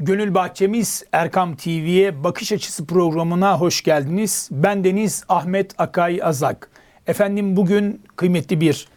Gönül 0.00 0.34
Bahçemiz 0.34 1.04
Erkam 1.12 1.56
TV'ye 1.56 2.24
Bakış 2.24 2.52
Açısı 2.52 2.86
programına 2.86 3.60
hoş 3.60 3.82
geldiniz. 3.82 4.48
Ben 4.52 4.84
Deniz 4.84 5.24
Ahmet 5.28 5.74
Akay 5.78 6.20
Azak. 6.22 6.70
Efendim 7.06 7.56
bugün 7.56 8.02
kıymetli 8.16 8.60
bir 8.60 8.88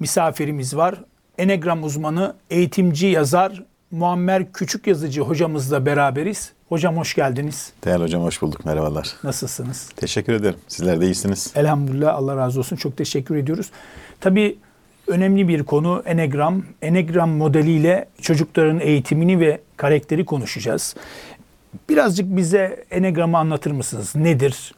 misafirimiz 0.00 0.76
var. 0.76 1.04
Enegram 1.38 1.84
uzmanı, 1.84 2.34
eğitimci 2.50 3.06
yazar 3.06 3.64
Muammer 3.90 4.52
Küçük 4.52 4.86
Yazıcı 4.86 5.20
hocamızla 5.20 5.86
beraberiz. 5.86 6.52
Hocam 6.68 6.96
hoş 6.96 7.14
geldiniz. 7.14 7.72
Değerli 7.84 8.02
hocam 8.02 8.22
hoş 8.22 8.42
bulduk. 8.42 8.64
Merhabalar. 8.64 9.08
Nasılsınız? 9.24 9.88
Teşekkür 9.96 10.32
ederim. 10.32 10.58
Sizler 10.68 11.00
de 11.00 11.04
iyisiniz. 11.04 11.52
Elhamdülillah 11.54 12.14
Allah 12.14 12.36
razı 12.36 12.58
olsun. 12.58 12.76
Çok 12.76 12.96
teşekkür 12.96 13.36
ediyoruz. 13.36 13.70
Tabii 14.20 14.58
önemli 15.08 15.48
bir 15.48 15.62
konu 15.62 16.02
Enegram. 16.06 16.62
Enegram 16.82 17.30
modeliyle 17.30 18.08
çocukların 18.20 18.80
eğitimini 18.80 19.40
ve 19.40 19.60
karakteri 19.76 20.24
konuşacağız. 20.24 20.94
Birazcık 21.88 22.36
bize 22.36 22.84
Enegram'ı 22.90 23.38
anlatır 23.38 23.70
mısınız? 23.70 24.16
Nedir? 24.16 24.74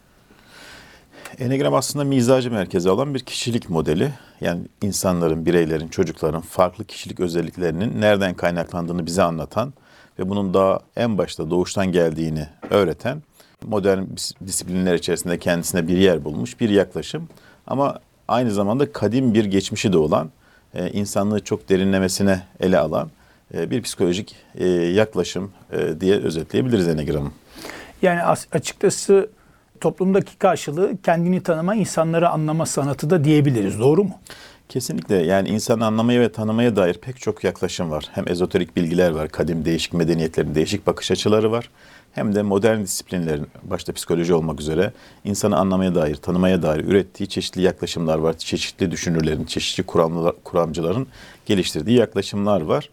Enegram 1.38 1.74
aslında 1.74 2.04
mizacı 2.04 2.50
merkezi 2.50 2.90
alan 2.90 3.14
bir 3.14 3.20
kişilik 3.20 3.70
modeli. 3.70 4.12
Yani 4.40 4.60
insanların, 4.82 5.46
bireylerin, 5.46 5.88
çocukların 5.88 6.40
farklı 6.40 6.84
kişilik 6.84 7.20
özelliklerinin 7.20 8.00
nereden 8.00 8.34
kaynaklandığını 8.34 9.06
bize 9.06 9.22
anlatan 9.22 9.72
ve 10.18 10.28
bunun 10.28 10.54
daha 10.54 10.80
en 10.96 11.18
başta 11.18 11.50
doğuştan 11.50 11.92
geldiğini 11.92 12.46
öğreten 12.70 13.22
modern 13.66 14.02
disiplinler 14.46 14.94
içerisinde 14.94 15.38
kendisine 15.38 15.88
bir 15.88 15.96
yer 15.98 16.24
bulmuş 16.24 16.60
bir 16.60 16.68
yaklaşım. 16.68 17.28
Ama 17.66 17.98
aynı 18.30 18.50
zamanda 18.50 18.92
kadim 18.92 19.34
bir 19.34 19.44
geçmişi 19.44 19.92
de 19.92 19.98
olan, 19.98 20.30
e, 20.74 20.90
insanlığı 20.90 21.44
çok 21.44 21.68
derinlemesine 21.68 22.42
ele 22.60 22.78
alan 22.78 23.10
e, 23.54 23.70
bir 23.70 23.82
psikolojik 23.82 24.36
e, 24.54 24.68
yaklaşım 24.68 25.52
e, 25.72 26.00
diye 26.00 26.16
özetleyebiliriz 26.16 26.88
Enegram'ı. 26.88 27.30
Yani 28.02 28.22
açıkçası 28.52 29.30
toplumdaki 29.80 30.36
karşılığı 30.38 30.92
kendini 31.02 31.42
tanıma, 31.42 31.74
insanları 31.74 32.28
anlama 32.28 32.66
sanatı 32.66 33.10
da 33.10 33.24
diyebiliriz. 33.24 33.78
Doğru 33.78 34.04
mu? 34.04 34.14
Kesinlikle 34.68 35.16
yani 35.16 35.48
insanı 35.48 35.86
anlamaya 35.86 36.20
ve 36.20 36.32
tanımaya 36.32 36.76
dair 36.76 36.94
pek 36.94 37.20
çok 37.20 37.44
yaklaşım 37.44 37.90
var. 37.90 38.04
Hem 38.12 38.28
ezoterik 38.28 38.76
bilgiler 38.76 39.10
var, 39.10 39.28
kadim 39.28 39.64
değişik 39.64 39.92
medeniyetlerin 39.92 40.54
değişik 40.54 40.86
bakış 40.86 41.10
açıları 41.10 41.52
var. 41.52 41.70
Hem 42.12 42.34
de 42.34 42.42
modern 42.42 42.82
disiplinlerin 42.82 43.46
başta 43.62 43.92
psikoloji 43.92 44.34
olmak 44.34 44.60
üzere 44.60 44.92
insanı 45.24 45.56
anlamaya 45.56 45.94
dair, 45.94 46.16
tanımaya 46.16 46.62
dair 46.62 46.84
ürettiği 46.84 47.28
çeşitli 47.28 47.62
yaklaşımlar 47.62 48.18
var. 48.18 48.38
Çeşitli 48.38 48.90
düşünürlerin, 48.90 49.44
çeşitli 49.44 49.82
kuramcıların 50.44 51.06
geliştirdiği 51.46 51.98
yaklaşımlar 51.98 52.60
var. 52.60 52.90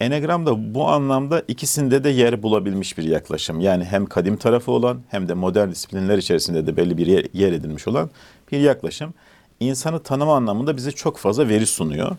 Enegram 0.00 0.46
da 0.46 0.74
bu 0.74 0.88
anlamda 0.88 1.42
ikisinde 1.48 2.04
de 2.04 2.08
yer 2.08 2.42
bulabilmiş 2.42 2.98
bir 2.98 3.04
yaklaşım. 3.04 3.60
Yani 3.60 3.84
hem 3.84 4.06
kadim 4.06 4.36
tarafı 4.36 4.72
olan 4.72 5.00
hem 5.08 5.28
de 5.28 5.34
modern 5.34 5.70
disiplinler 5.70 6.18
içerisinde 6.18 6.66
de 6.66 6.76
belli 6.76 6.98
bir 6.98 7.06
yer, 7.06 7.26
yer 7.32 7.52
edilmiş 7.52 7.88
olan 7.88 8.10
bir 8.52 8.60
yaklaşım. 8.60 9.14
İnsanı 9.60 10.02
tanıma 10.02 10.36
anlamında 10.36 10.76
bize 10.76 10.92
çok 10.92 11.18
fazla 11.18 11.48
veri 11.48 11.66
sunuyor. 11.66 12.16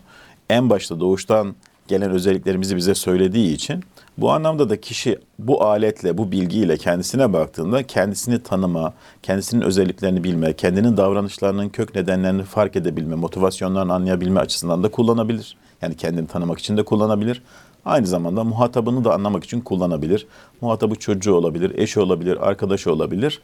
En 0.50 0.70
başta 0.70 1.00
doğuştan 1.00 1.54
gelen 1.88 2.10
özelliklerimizi 2.10 2.76
bize 2.76 2.94
söylediği 2.94 3.54
için 3.54 3.84
bu 4.18 4.32
anlamda 4.32 4.70
da 4.70 4.80
kişi 4.80 5.18
bu 5.38 5.64
aletle, 5.64 6.18
bu 6.18 6.32
bilgiyle 6.32 6.76
kendisine 6.76 7.32
baktığında 7.32 7.86
kendisini 7.86 8.42
tanıma, 8.42 8.92
kendisinin 9.22 9.62
özelliklerini 9.62 10.24
bilme, 10.24 10.52
kendinin 10.52 10.96
davranışlarının 10.96 11.68
kök 11.68 11.94
nedenlerini 11.94 12.42
fark 12.42 12.76
edebilme, 12.76 13.14
motivasyonlarını 13.14 13.94
anlayabilme 13.94 14.40
açısından 14.40 14.82
da 14.82 14.90
kullanabilir. 14.90 15.56
Yani 15.82 15.96
kendini 15.96 16.26
tanımak 16.26 16.58
için 16.58 16.76
de 16.76 16.82
kullanabilir. 16.82 17.42
Aynı 17.84 18.06
zamanda 18.06 18.44
muhatabını 18.44 19.04
da 19.04 19.14
anlamak 19.14 19.44
için 19.44 19.60
kullanabilir. 19.60 20.26
Muhatabı 20.60 20.94
çocuğu 20.94 21.34
olabilir, 21.34 21.78
eşi 21.78 22.00
olabilir, 22.00 22.48
arkadaşı 22.48 22.92
olabilir. 22.92 23.40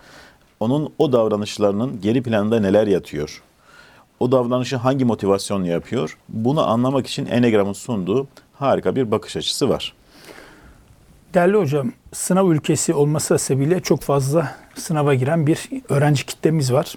Onun 0.60 0.92
o 0.98 1.12
davranışlarının 1.12 2.00
geri 2.00 2.22
planında 2.22 2.60
neler 2.60 2.86
yatıyor? 2.86 3.42
O 4.20 4.32
davranışı 4.32 4.76
hangi 4.76 5.04
motivasyonla 5.04 5.66
yapıyor? 5.66 6.18
Bunu 6.28 6.68
anlamak 6.68 7.06
için 7.06 7.26
Enegram'ın 7.26 7.72
sunduğu 7.72 8.26
harika 8.54 8.96
bir 8.96 9.10
bakış 9.10 9.36
açısı 9.36 9.68
var. 9.68 9.94
Değerli 11.34 11.56
hocam, 11.56 11.92
sınav 12.12 12.50
ülkesi 12.50 12.94
olması 12.94 13.38
sebebiyle 13.38 13.80
çok 13.80 14.02
fazla 14.02 14.54
sınava 14.74 15.14
giren 15.14 15.46
bir 15.46 15.68
öğrenci 15.88 16.26
kitlemiz 16.26 16.72
var. 16.72 16.94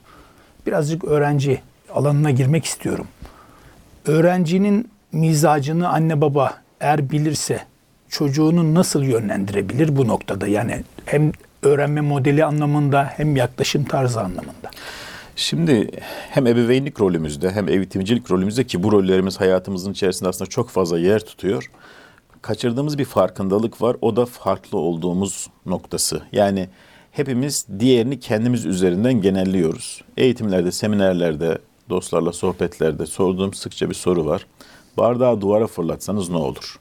Birazcık 0.67 1.03
öğrenci 1.03 1.61
alanına 1.93 2.31
girmek 2.31 2.65
istiyorum. 2.65 3.07
Öğrencinin 4.05 4.89
mizacını 5.11 5.89
anne 5.89 6.21
baba 6.21 6.53
eğer 6.79 7.09
bilirse 7.09 7.65
çocuğunu 8.09 8.73
nasıl 8.73 9.03
yönlendirebilir 9.03 9.95
bu 9.95 10.07
noktada? 10.07 10.47
Yani 10.47 10.83
hem 11.05 11.31
öğrenme 11.63 12.01
modeli 12.01 12.45
anlamında 12.45 13.13
hem 13.17 13.35
yaklaşım 13.35 13.83
tarzı 13.83 14.19
anlamında. 14.19 14.71
Şimdi 15.35 15.91
hem 16.29 16.47
ebeveynlik 16.47 17.01
rolümüzde 17.01 17.51
hem 17.51 17.69
eğitimcilik 17.69 18.31
rolümüzde 18.31 18.63
ki 18.63 18.83
bu 18.83 18.91
rollerimiz 18.91 19.39
hayatımızın 19.39 19.91
içerisinde 19.91 20.29
aslında 20.29 20.49
çok 20.49 20.69
fazla 20.69 20.99
yer 20.99 21.19
tutuyor. 21.19 21.69
Kaçırdığımız 22.41 22.97
bir 22.97 23.05
farkındalık 23.05 23.81
var. 23.81 23.97
O 24.01 24.15
da 24.15 24.25
farklı 24.25 24.77
olduğumuz 24.77 25.47
noktası. 25.65 26.21
Yani 26.31 26.69
hepimiz 27.11 27.65
diğerini 27.79 28.19
kendimiz 28.19 28.65
üzerinden 28.65 29.21
genelliyoruz. 29.21 30.03
Eğitimlerde, 30.17 30.71
seminerlerde, 30.71 31.57
dostlarla 31.89 32.33
sohbetlerde 32.33 33.05
sorduğum 33.05 33.53
sıkça 33.53 33.89
bir 33.89 33.95
soru 33.95 34.25
var. 34.25 34.45
Bardağı 34.97 35.41
duvara 35.41 35.67
fırlatsanız 35.67 36.29
ne 36.29 36.37
olur? 36.37 36.79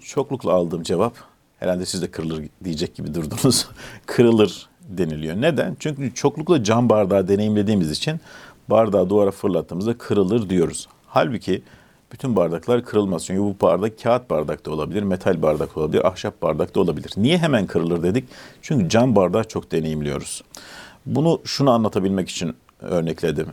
Çoklukla 0.00 0.52
aldığım 0.52 0.82
cevap 0.82 1.14
herhalde 1.58 1.86
siz 1.86 2.02
de 2.02 2.10
kırılır 2.10 2.44
diyecek 2.64 2.94
gibi 2.94 3.14
durdunuz. 3.14 3.68
Kırılır 4.06 4.68
deniliyor. 4.88 5.36
Neden? 5.36 5.76
Çünkü 5.80 6.14
çoklukla 6.14 6.64
cam 6.64 6.88
bardağı 6.88 7.28
deneyimlediğimiz 7.28 7.90
için 7.90 8.20
bardağı 8.68 9.10
duvara 9.10 9.30
fırlattığımızda 9.30 9.98
kırılır 9.98 10.50
diyoruz. 10.50 10.88
Halbuki 11.06 11.62
bütün 12.12 12.36
bardaklar 12.36 12.84
kırılmaz. 12.84 13.26
Çünkü 13.26 13.40
bu 13.40 13.56
bardak 13.62 14.02
kağıt 14.02 14.30
bardak 14.30 14.66
da 14.66 14.70
olabilir, 14.70 15.02
metal 15.02 15.42
bardak 15.42 15.76
da 15.76 15.80
olabilir, 15.80 16.06
ahşap 16.06 16.42
bardak 16.42 16.74
da 16.74 16.80
olabilir. 16.80 17.12
Niye 17.16 17.38
hemen 17.38 17.66
kırılır 17.66 18.02
dedik? 18.02 18.24
Çünkü 18.62 18.88
cam 18.88 19.16
bardağı 19.16 19.44
çok 19.44 19.72
deneyimliyoruz. 19.72 20.42
Bunu 21.06 21.40
şunu 21.44 21.70
anlatabilmek 21.70 22.28
için 22.28 22.54
örnekledim 22.80 23.46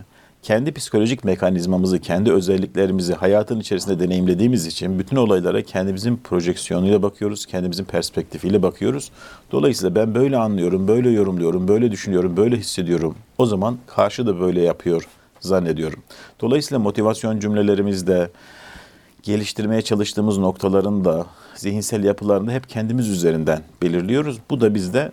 kendi 0.47 0.73
psikolojik 0.73 1.23
mekanizmamızı, 1.23 1.99
kendi 1.99 2.31
özelliklerimizi 2.31 3.13
hayatın 3.13 3.59
içerisinde 3.59 3.99
deneyimlediğimiz 3.99 4.65
için 4.65 4.99
bütün 4.99 5.15
olaylara 5.15 5.61
kendimizin 5.61 6.17
projeksiyonuyla 6.23 7.01
bakıyoruz, 7.01 7.45
kendimizin 7.45 7.83
perspektifiyle 7.83 8.63
bakıyoruz. 8.63 9.11
Dolayısıyla 9.51 9.95
ben 9.95 10.15
böyle 10.15 10.37
anlıyorum, 10.37 10.87
böyle 10.87 11.09
yorumluyorum, 11.09 11.67
böyle 11.67 11.91
düşünüyorum, 11.91 12.37
böyle 12.37 12.57
hissediyorum. 12.57 13.15
O 13.37 13.45
zaman 13.45 13.77
karşı 13.87 14.27
da 14.27 14.39
böyle 14.39 14.61
yapıyor 14.61 15.07
zannediyorum. 15.39 16.03
Dolayısıyla 16.41 16.79
motivasyon 16.79 17.39
cümlelerimizde, 17.39 18.29
geliştirmeye 19.23 19.81
çalıştığımız 19.81 20.37
noktaların 20.37 21.05
da 21.05 21.25
zihinsel 21.55 22.03
yapılarını 22.03 22.51
hep 22.51 22.69
kendimiz 22.69 23.09
üzerinden 23.09 23.61
belirliyoruz. 23.81 24.37
Bu 24.49 24.61
da 24.61 24.75
bizde 24.75 25.11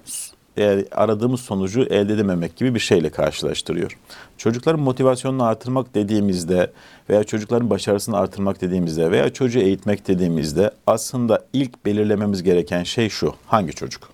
e, 0.59 0.85
aradığımız 0.93 1.41
sonucu 1.41 1.83
elde 1.83 2.13
edememek 2.13 2.57
gibi 2.57 2.75
bir 2.75 2.81
şeyle 2.81 3.11
karşılaştırıyor. 3.11 3.99
Çocukların 4.39 4.81
motivasyonunu 4.81 5.45
artırmak 5.45 5.95
dediğimizde 5.95 6.73
veya 7.11 7.25
çocukların 7.25 7.71
başarısını 7.71 8.17
artırmak 8.17 8.61
dediğimizde 8.61 9.11
veya 9.11 9.33
çocuğu 9.33 9.59
eğitmek 9.59 10.09
dediğimizde 10.09 10.71
aslında 10.87 11.47
ilk 11.53 11.87
belirlememiz 11.87 12.43
gereken 12.43 12.83
şey 12.83 13.09
şu. 13.09 13.35
Hangi 13.47 13.73
çocuk? 13.73 14.11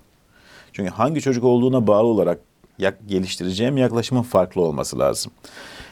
Çünkü 0.73 0.91
hangi 0.91 1.21
çocuk 1.21 1.43
olduğuna 1.43 1.87
bağlı 1.87 2.07
olarak 2.07 2.39
geliştireceğim 3.07 3.77
yaklaşımın 3.77 4.21
farklı 4.21 4.61
olması 4.61 4.99
lazım. 4.99 5.31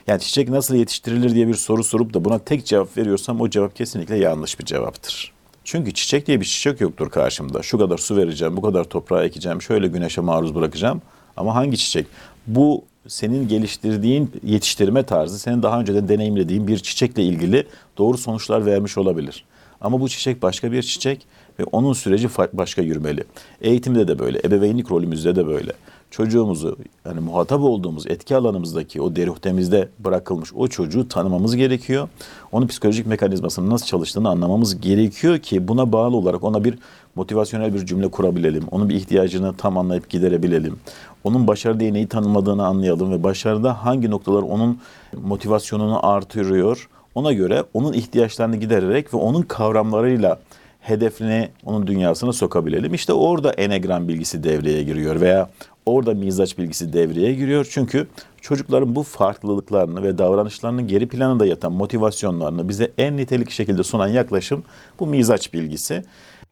Yani 0.08 0.22
çiçek 0.22 0.50
nasıl 0.50 0.76
yetiştirilir 0.76 1.36
diye 1.36 1.48
bir 1.48 1.54
soru 1.54 1.84
sorup 1.84 2.14
da 2.14 2.26
buna 2.26 2.40
tek 2.40 2.66
cevap 2.66 2.98
veriyorsam 2.98 3.42
o 3.42 3.50
cevap 3.50 3.76
kesinlikle 3.76 4.18
yanlış 4.18 4.60
bir 4.60 4.66
cevaptır. 4.66 5.34
Çünkü 5.64 5.94
çiçek 5.94 6.28
diye 6.28 6.40
bir 6.42 6.46
çiçek 6.46 6.82
yoktur 6.82 7.10
karşımda. 7.10 7.64
Şu 7.64 7.78
kadar 7.78 7.98
su 7.98 8.18
vereceğim, 8.18 8.58
bu 8.58 8.62
kadar 8.62 8.84
toprağa 8.84 9.23
ekeceğim, 9.23 9.62
şöyle 9.62 9.88
güneşe 9.88 10.22
maruz 10.22 10.56
bırakacağım. 10.56 11.02
Ama 11.38 11.56
hangi 11.56 11.78
çiçek? 11.78 12.08
Bu 12.47 12.84
senin 13.08 13.47
geliştirdiğin 13.47 14.32
yetiştirme 14.44 15.03
tarzı, 15.03 15.40
senin 15.40 15.64
daha 15.64 15.79
önceden 15.79 16.09
deneyimlediğin 16.09 16.68
bir 16.68 16.79
çiçekle 16.79 17.23
ilgili 17.23 17.68
doğru 17.97 18.18
sonuçlar 18.18 18.66
vermiş 18.66 18.97
olabilir. 18.97 19.46
Ama 19.82 20.02
bu 20.02 20.09
çiçek 20.09 20.41
başka 20.41 20.72
bir 20.72 20.84
çiçek 20.84 21.26
ve 21.59 21.64
onun 21.64 21.94
süreci 21.94 22.29
başka 22.53 22.82
yürümeli. 22.82 23.23
Eğitimde 23.62 24.08
de 24.08 24.20
böyle, 24.20 24.40
ebeveynlik 24.46 24.91
rolümüzde 24.91 25.35
de 25.35 25.47
böyle 25.47 25.72
çocuğumuzu 26.11 26.78
yani 27.06 27.20
muhatap 27.20 27.61
olduğumuz 27.61 28.08
etki 28.08 28.35
alanımızdaki 28.35 29.02
o 29.02 29.16
deruhtemizde 29.16 29.90
bırakılmış 30.00 30.53
o 30.56 30.67
çocuğu 30.67 31.08
tanımamız 31.08 31.56
gerekiyor. 31.56 32.09
Onun 32.52 32.67
psikolojik 32.67 33.08
mekanizmasının 33.08 33.70
nasıl 33.70 33.85
çalıştığını 33.85 34.29
anlamamız 34.29 34.82
gerekiyor 34.82 35.40
ki 35.40 35.67
buna 35.67 35.91
bağlı 35.91 36.17
olarak 36.17 36.44
ona 36.44 36.64
bir 36.64 36.79
motivasyonel 37.16 37.73
bir 37.73 37.85
cümle 37.85 38.08
kurabilelim. 38.08 38.64
Onun 38.72 38.90
bir 38.90 38.96
ihtiyacını 38.96 39.53
tam 39.58 39.78
anlayıp 39.78 40.09
giderebilelim. 40.09 40.79
Onun 41.23 41.47
başarı 41.47 41.79
diye 41.79 41.94
neyi 41.94 42.08
tanımladığını 42.08 42.66
anlayalım 42.66 43.11
ve 43.11 43.23
başarıda 43.23 43.85
hangi 43.85 44.11
noktalar 44.11 44.41
onun 44.41 44.79
motivasyonunu 45.23 46.06
artırıyor. 46.08 46.90
Ona 47.16 47.34
göre 47.34 47.64
onun 47.73 47.94
ihtiyaçlarını 47.94 48.56
gidererek 48.56 49.14
ve 49.14 49.17
onun 49.17 49.41
kavramlarıyla 49.41 50.40
hedefine, 50.79 51.50
onun 51.66 51.88
dünyasına 51.88 52.34
sokabilelim. 52.34 52.94
İşte 52.94 53.14
orada 53.14 53.52
enegram 53.52 54.08
bilgisi 54.08 54.44
devreye 54.44 54.84
giriyor 54.84 55.22
veya 55.22 55.50
orada 55.90 56.14
mizaç 56.14 56.58
bilgisi 56.58 56.94
devreye 56.94 57.34
giriyor. 57.34 57.68
Çünkü 57.72 58.08
çocukların 58.41 58.96
bu 58.96 59.03
farklılıklarını 59.03 60.03
ve 60.03 60.18
davranışlarının 60.18 60.88
geri 60.88 61.08
planında 61.08 61.46
yatan 61.46 61.72
motivasyonlarını 61.72 62.70
bize 62.70 62.91
en 62.97 63.18
nitelikli 63.18 63.52
şekilde 63.52 63.84
sunan 63.84 64.08
yaklaşım 64.08 64.64
bu 65.00 65.08
mizaç 65.08 65.53
bilgisi. 65.53 66.03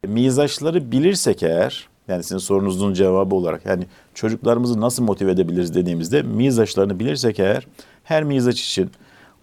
Mizaçları 0.06 0.92
bilirsek 0.92 1.42
eğer, 1.42 1.88
yani 2.08 2.22
sizin 2.22 2.38
sorunuzun 2.38 2.94
cevabı 2.94 3.34
olarak 3.34 3.66
yani 3.66 3.84
çocuklarımızı 4.14 4.80
nasıl 4.80 5.02
motive 5.02 5.30
edebiliriz 5.30 5.74
dediğimizde 5.74 6.22
mizaçlarını 6.22 7.00
bilirsek 7.00 7.38
eğer 7.38 7.66
her 8.04 8.24
mizaç 8.24 8.60
için 8.60 8.90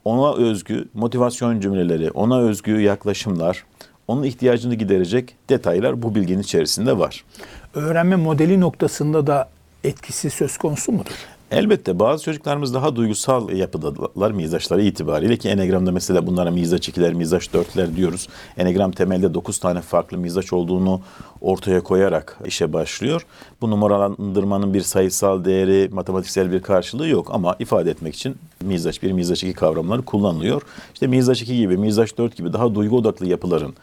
ona 0.06 0.34
özgü 0.34 0.86
motivasyon 0.94 1.60
cümleleri, 1.60 2.12
ona 2.12 2.40
özgü 2.40 2.82
yaklaşımlar, 2.82 3.64
onun 4.08 4.24
ihtiyacını 4.24 4.76
giderecek 4.76 5.36
detaylar 5.50 6.02
bu 6.02 6.16
bilginin 6.16 6.42
içerisinde 6.42 7.00
var. 7.00 7.24
Öğrenme 7.74 8.16
modeli 8.16 8.60
noktasında 8.60 9.28
da 9.28 9.50
etkisi 9.88 10.30
söz 10.30 10.58
konusu 10.58 10.92
mudur? 10.92 11.16
Elbette 11.52 12.00
bazı 12.00 12.24
çocuklarımız 12.24 12.74
daha 12.74 12.96
duygusal 12.96 13.50
yapıdalar 13.50 14.32
mizaçları 14.32 14.82
itibariyle 14.82 15.38
ki 15.38 15.50
Enegram'da 15.50 15.92
mesela 15.92 16.28
bunlara 16.28 16.52
mizaç 16.52 16.90
2'ler, 16.90 17.14
mizaç 17.14 17.48
4'ler 17.48 17.96
diyoruz. 17.96 18.28
Enegram 18.58 18.92
temelde 18.92 19.34
9 19.34 19.60
tane 19.60 19.82
farklı 19.82 20.18
mizaç 20.18 20.54
olduğunu 20.54 21.02
ortaya 21.46 21.84
koyarak 21.84 22.38
işe 22.46 22.74
başlıyor. 22.74 23.26
Bu 23.62 23.72
numaralandırmanın 23.72 24.74
bir 24.74 24.82
sayısal 24.82 25.46
değeri, 25.46 25.90
matematiksel 25.92 26.52
bir 26.52 26.62
karşılığı 26.62 27.08
yok 27.08 27.28
ama 27.32 27.56
ifade 27.60 27.92
etmek 27.92 28.16
için 28.16 28.36
mizaç 28.62 29.04
1, 29.04 29.12
mizaç 29.12 29.44
2 29.44 29.54
kavramları 29.54 30.02
kullanılıyor. 30.02 30.62
İşte 30.94 31.08
mizaç 31.08 31.42
2 31.42 31.58
gibi, 31.58 31.78
mizaç 31.78 32.18
4 32.18 32.36
gibi 32.36 32.54
daha 32.54 32.76
duygu 32.76 32.98
odaklı 32.98 33.28
yapıların 33.28 33.74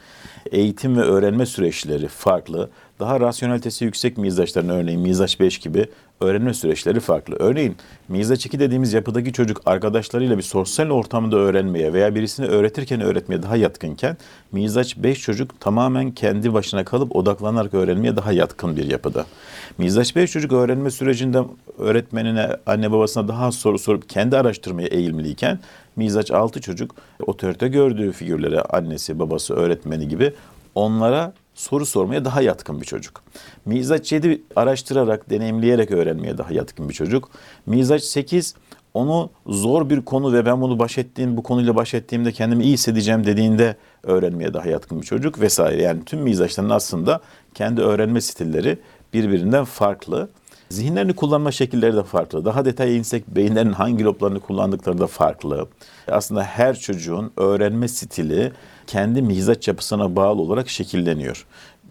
eğitim 0.51 0.97
ve 0.97 1.01
öğrenme 1.01 1.47
süreçleri 1.47 2.09
farklı. 2.09 2.71
Daha 3.01 3.21
rasyonelitesi 3.21 3.85
yüksek 3.85 4.19
mizaçların 4.19 4.69
örneğin 4.69 5.01
mizaç 5.01 5.41
5 5.41 5.59
gibi 5.59 5.87
öğrenme 6.21 6.55
süreçleri 6.55 7.01
farklı. 7.01 7.37
Örneğin 7.39 7.77
mizaç 8.09 8.47
2 8.47 8.61
dediğimiz 8.61 8.93
yapıdaki 8.93 9.33
çocuk 9.33 9.63
arkadaşlarıyla 9.67 10.39
bir 10.39 10.43
sosyal 10.43 10.91
ortamda 10.91 11.37
öğrenmeye 11.37 11.93
veya 11.93 12.15
birisini 12.15 12.47
öğretirken 12.47 13.01
öğretmeye 13.01 13.43
daha 13.43 13.57
yatkınken 13.57 14.17
mizaç 14.53 14.97
5 14.97 15.21
çocuk 15.21 15.61
tamamen 15.61 16.11
kendi 16.11 16.55
başına 16.55 16.85
kalıp 16.85 17.17
odaklanarak 17.53 17.75
öğrenmeye 17.75 18.17
daha 18.17 18.33
yatkın 18.33 18.77
bir 18.77 18.91
yapıda. 18.91 19.27
Mizaç 19.79 20.17
5 20.17 20.31
çocuk 20.31 20.53
öğrenme 20.53 20.91
sürecinde 20.91 21.43
öğretmenine, 21.79 22.57
anne 22.67 22.93
babasına 22.93 23.29
daha 23.29 23.47
az 23.47 23.55
soru 23.55 23.79
sorup 23.79 24.09
kendi 24.09 24.37
araştırmaya 24.37 24.89
eğilimliyken 24.89 25.59
mizaç 25.97 26.31
6 26.31 26.61
çocuk 26.61 26.95
otorite 27.27 27.69
gördüğü 27.69 28.13
figürlere 28.13 28.61
annesi, 28.61 29.19
babası, 29.19 29.55
öğretmeni 29.55 30.09
gibi 30.09 30.33
onlara 30.75 31.33
soru 31.55 31.87
sormaya 31.87 32.25
daha 32.25 32.43
yatkın 32.43 32.81
bir 32.81 32.87
çocuk. 32.87 33.23
Mizaç 33.67 34.13
7 34.13 34.43
araştırarak, 34.57 35.31
deneyimleyerek 35.31 35.91
öğrenmeye 35.91 36.39
daha 36.39 36.53
yatkın 36.53 36.89
bir 36.89 36.95
çocuk. 36.95 37.29
Mizaç 37.67 38.03
8 38.03 38.55
onu 38.95 39.31
zor 39.47 39.91
bir 39.91 40.05
konu 40.05 40.33
ve 40.33 40.47
ben 40.47 40.61
bunu 40.61 40.79
baş 40.79 40.99
ettiğim, 40.99 41.37
bu 41.37 41.43
konuyla 41.43 41.77
baş 41.77 41.95
ettiğimde 41.95 42.33
kendimi 42.33 42.65
iyi 42.65 42.73
hissedeceğim 42.73 43.27
dediğinde 43.27 43.77
öğrenmeye 44.03 44.55
daha 44.55 44.69
yatkın 44.69 45.01
bir 45.01 45.07
çocuk 45.07 45.41
vesaire. 45.41 45.83
Yani 45.83 46.05
tüm 46.05 46.21
mizaçların 46.21 46.71
aslında 46.71 47.21
kendi 47.55 47.81
öğrenme 47.81 48.21
stilleri 48.21 48.79
birbirinden 49.15 49.65
farklı. 49.65 50.29
Zihinlerini 50.69 51.13
kullanma 51.13 51.53
şekilleri 51.53 51.97
de 51.97 52.03
farklı. 52.03 52.45
Daha 52.45 52.65
detaya 52.65 52.95
insek 52.95 53.29
beyinlerin 53.29 53.73
hangi 53.73 54.05
loblarını 54.05 54.41
kullandıkları 54.41 54.99
da 54.99 55.07
farklı. 55.07 55.69
Aslında 56.09 56.43
her 56.43 56.79
çocuğun 56.79 57.33
öğrenme 57.37 57.89
stili 57.89 58.53
kendi 58.87 59.23
mizaç 59.23 59.69
yapısına 59.69 60.17
bağlı 60.17 60.43
olarak 60.43 60.69
şekilleniyor. 60.69 61.47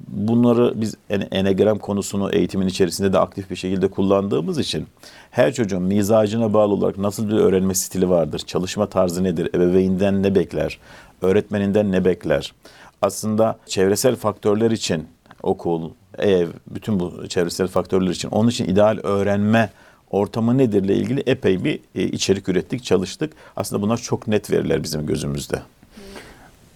Bunları 0.07 0.73
biz 0.75 0.95
enegram 1.31 1.79
konusunu 1.79 2.31
eğitimin 2.31 2.67
içerisinde 2.67 3.13
de 3.13 3.19
aktif 3.19 3.49
bir 3.49 3.55
şekilde 3.55 3.87
kullandığımız 3.87 4.59
için 4.59 4.87
her 5.31 5.53
çocuğun 5.53 5.83
mizacına 5.83 6.53
bağlı 6.53 6.73
olarak 6.73 6.97
nasıl 6.97 7.27
bir 7.27 7.33
öğrenme 7.33 7.75
stili 7.75 8.09
vardır, 8.09 8.39
çalışma 8.39 8.89
tarzı 8.89 9.23
nedir, 9.23 9.49
ebeveyninden 9.55 10.23
ne 10.23 10.35
bekler, 10.35 10.79
öğretmeninden 11.21 11.91
ne 11.91 12.05
bekler. 12.05 12.53
Aslında 13.01 13.59
çevresel 13.65 14.15
faktörler 14.15 14.71
için 14.71 15.07
okul, 15.43 15.89
ev, 16.17 16.47
bütün 16.67 16.99
bu 16.99 17.27
çevresel 17.27 17.67
faktörler 17.67 18.11
için 18.11 18.29
onun 18.29 18.49
için 18.49 18.65
ideal 18.65 18.97
öğrenme 19.03 19.69
ortamı 20.11 20.57
nedirle 20.57 20.95
ilgili 20.95 21.23
epey 21.25 21.63
bir 21.63 21.79
e, 21.95 22.03
içerik 22.03 22.49
ürettik, 22.49 22.83
çalıştık. 22.83 23.33
Aslında 23.55 23.81
bunlar 23.81 23.97
çok 23.97 24.27
net 24.27 24.51
veriler 24.51 24.83
bizim 24.83 25.05
gözümüzde. 25.05 25.61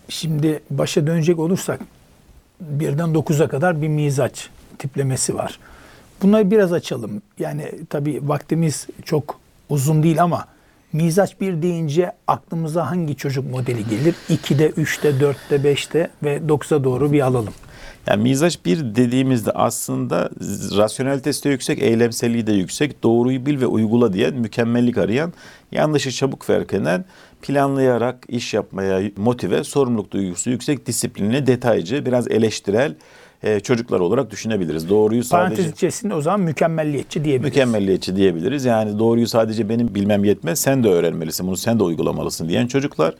Şimdi 0.09 0.59
başa 0.69 1.07
dönecek 1.07 1.39
olursak 1.39 1.79
birden 2.59 3.09
9'a 3.09 3.47
kadar 3.47 3.81
bir 3.81 3.87
mizaç 3.87 4.49
tiplemesi 4.79 5.35
var. 5.35 5.59
Bunları 6.21 6.51
biraz 6.51 6.73
açalım. 6.73 7.21
Yani 7.39 7.71
tabii 7.89 8.19
vaktimiz 8.23 8.87
çok 9.05 9.39
uzun 9.69 10.03
değil 10.03 10.23
ama 10.23 10.45
mizaç 10.93 11.41
bir 11.41 11.61
deyince 11.61 12.11
aklımıza 12.27 12.91
hangi 12.91 13.15
çocuk 13.15 13.51
modeli 13.51 13.87
gelir? 13.89 14.15
2'de, 14.29 14.69
3'te, 14.69 15.09
4'te, 15.09 15.55
5'te 15.55 16.09
ve 16.23 16.37
9'a 16.37 16.83
doğru 16.83 17.11
bir 17.11 17.21
alalım. 17.21 17.53
Yani 18.07 18.23
mizaç 18.23 18.65
bir 18.65 18.95
dediğimizde 18.95 19.51
aslında 19.51 20.29
rasyonelitesi 20.77 21.43
de 21.43 21.49
yüksek, 21.49 21.83
eylemselliği 21.83 22.47
de 22.47 22.53
yüksek, 22.53 23.03
doğruyu 23.03 23.45
bil 23.45 23.61
ve 23.61 23.67
uygula 23.67 24.13
diye 24.13 24.31
mükemmellik 24.31 24.97
arayan, 24.97 25.33
yanlışı 25.71 26.11
çabuk 26.11 26.43
fark 26.43 26.73
eden, 26.73 27.05
planlayarak 27.47 28.25
iş 28.27 28.53
yapmaya 28.53 29.01
motive, 29.17 29.63
sorumluluk 29.63 30.11
duygusu 30.11 30.49
yüksek, 30.49 30.85
disiplinli, 30.85 31.47
detaycı, 31.47 32.05
biraz 32.05 32.27
eleştirel 32.27 32.95
e, 33.43 33.59
çocuklar 33.59 33.99
olarak 33.99 34.31
düşünebiliriz. 34.31 34.89
Doğruyu 34.89 35.23
sadece... 35.23 35.55
Parantez 35.55 35.77
içerisinde 35.77 36.15
o 36.15 36.21
zaman 36.21 36.39
mükemmelliyetçi 36.39 37.23
diyebiliriz. 37.23 37.55
Mükemmelliyetçi 37.55 38.15
diyebiliriz. 38.15 38.65
Yani 38.65 38.99
doğruyu 38.99 39.27
sadece 39.27 39.69
benim 39.69 39.95
bilmem 39.95 40.23
yetmez, 40.23 40.59
sen 40.59 40.83
de 40.83 40.89
öğrenmelisin, 40.89 41.47
bunu 41.47 41.57
sen 41.57 41.79
de 41.79 41.83
uygulamalısın 41.83 42.49
diyen 42.49 42.67
çocuklar 42.67 43.15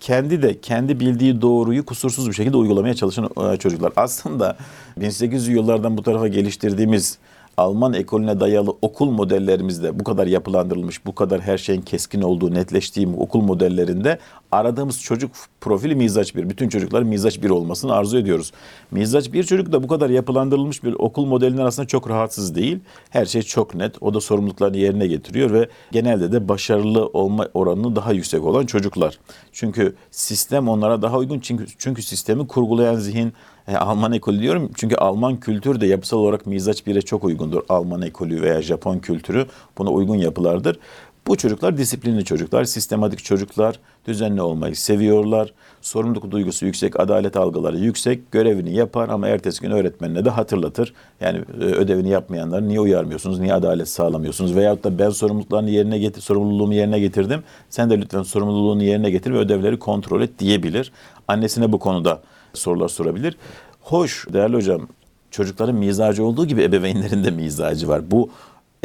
kendi 0.00 0.42
de 0.42 0.60
kendi 0.60 1.00
bildiği 1.00 1.42
doğruyu 1.42 1.84
kusursuz 1.84 2.28
bir 2.28 2.32
şekilde 2.32 2.56
uygulamaya 2.56 2.94
çalışan 2.94 3.30
e, 3.52 3.56
çocuklar. 3.56 3.92
Aslında 3.96 4.56
1800 4.96 5.48
yıllardan 5.48 5.96
bu 5.96 6.02
tarafa 6.02 6.28
geliştirdiğimiz 6.28 7.18
Alman 7.56 7.92
ekolüne 7.92 8.40
dayalı 8.40 8.76
okul 8.82 9.10
modellerimizde 9.10 9.98
bu 9.98 10.04
kadar 10.04 10.26
yapılandırılmış, 10.26 11.06
bu 11.06 11.14
kadar 11.14 11.40
her 11.40 11.58
şeyin 11.58 11.82
keskin 11.82 12.22
olduğu, 12.22 12.54
netleştiği 12.54 13.08
okul 13.08 13.40
modellerinde 13.40 14.18
aradığımız 14.52 15.02
çocuk 15.02 15.30
profili 15.60 15.94
mizaç 15.94 16.36
bir. 16.36 16.50
Bütün 16.50 16.68
çocuklar 16.68 17.02
mizaç 17.02 17.42
bir 17.42 17.50
olmasını 17.50 17.94
arzu 17.94 18.18
ediyoruz. 18.18 18.52
Mizaç 18.90 19.32
bir 19.32 19.44
çocuk 19.44 19.72
da 19.72 19.82
bu 19.82 19.88
kadar 19.88 20.10
yapılandırılmış 20.10 20.84
bir 20.84 20.92
okul 20.92 21.24
modelinin 21.24 21.62
aslında 21.62 21.88
çok 21.88 22.10
rahatsız 22.10 22.54
değil. 22.54 22.78
Her 23.10 23.26
şey 23.26 23.42
çok 23.42 23.74
net. 23.74 24.02
O 24.02 24.14
da 24.14 24.20
sorumluluklarını 24.20 24.76
yerine 24.76 25.06
getiriyor 25.06 25.52
ve 25.52 25.68
genelde 25.92 26.32
de 26.32 26.48
başarılı 26.48 27.06
olma 27.06 27.48
oranını 27.54 27.96
daha 27.96 28.12
yüksek 28.12 28.44
olan 28.44 28.66
çocuklar. 28.66 29.18
Çünkü 29.52 29.94
sistem 30.10 30.68
onlara 30.68 31.02
daha 31.02 31.18
uygun. 31.18 31.40
Çünkü, 31.40 31.66
çünkü 31.78 32.02
sistemi 32.02 32.46
kurgulayan 32.46 32.96
zihin 32.96 33.32
e, 33.70 33.76
Alman 33.76 34.12
ekolü 34.12 34.40
diyorum 34.40 34.70
çünkü 34.76 34.96
Alman 34.96 35.40
kültürü 35.40 35.80
de 35.80 35.86
yapısal 35.86 36.18
olarak 36.18 36.46
mizaç 36.46 36.86
bire 36.86 37.02
çok 37.02 37.24
uygundur. 37.24 37.62
Alman 37.68 38.02
ekolü 38.02 38.42
veya 38.42 38.62
Japon 38.62 38.98
kültürü 38.98 39.46
buna 39.78 39.90
uygun 39.90 40.16
yapılardır. 40.16 40.78
Bu 41.26 41.36
çocuklar 41.36 41.76
disiplinli 41.76 42.24
çocuklar, 42.24 42.64
sistematik 42.64 43.24
çocuklar, 43.24 43.78
düzenli 44.06 44.42
olmayı 44.42 44.76
seviyorlar. 44.76 45.52
Sorumluluk 45.80 46.30
duygusu 46.30 46.66
yüksek, 46.66 47.00
adalet 47.00 47.36
algıları 47.36 47.78
yüksek, 47.78 48.32
görevini 48.32 48.74
yapar 48.74 49.08
ama 49.08 49.28
ertesi 49.28 49.60
gün 49.60 49.70
öğretmenine 49.70 50.24
de 50.24 50.30
hatırlatır. 50.30 50.94
Yani 51.20 51.38
e, 51.60 51.64
ödevini 51.64 52.08
yapmayanları 52.08 52.68
niye 52.68 52.80
uyarmıyorsunuz, 52.80 53.38
niye 53.38 53.54
adalet 53.54 53.88
sağlamıyorsunuz? 53.88 54.56
Veyahut 54.56 54.84
da 54.84 54.98
ben 54.98 55.10
sorumluluklarını 55.10 55.70
yerine 55.70 55.98
getir, 55.98 56.20
sorumluluğumu 56.20 56.74
yerine 56.74 57.00
getirdim. 57.00 57.42
Sen 57.70 57.90
de 57.90 58.00
lütfen 58.00 58.22
sorumluluğunu 58.22 58.82
yerine 58.82 59.10
getir 59.10 59.32
ve 59.32 59.38
ödevleri 59.38 59.78
kontrol 59.78 60.22
et 60.22 60.38
diyebilir. 60.38 60.92
Annesine 61.28 61.72
bu 61.72 61.78
konuda 61.78 62.20
sorular 62.54 62.88
sorabilir. 62.88 63.36
Hoş 63.80 64.26
değerli 64.32 64.56
hocam 64.56 64.88
çocukların 65.30 65.76
mizacı 65.76 66.24
olduğu 66.24 66.46
gibi 66.46 66.62
ebeveynlerin 66.62 67.24
de 67.24 67.30
mizacı 67.30 67.88
var. 67.88 68.10
Bu 68.10 68.30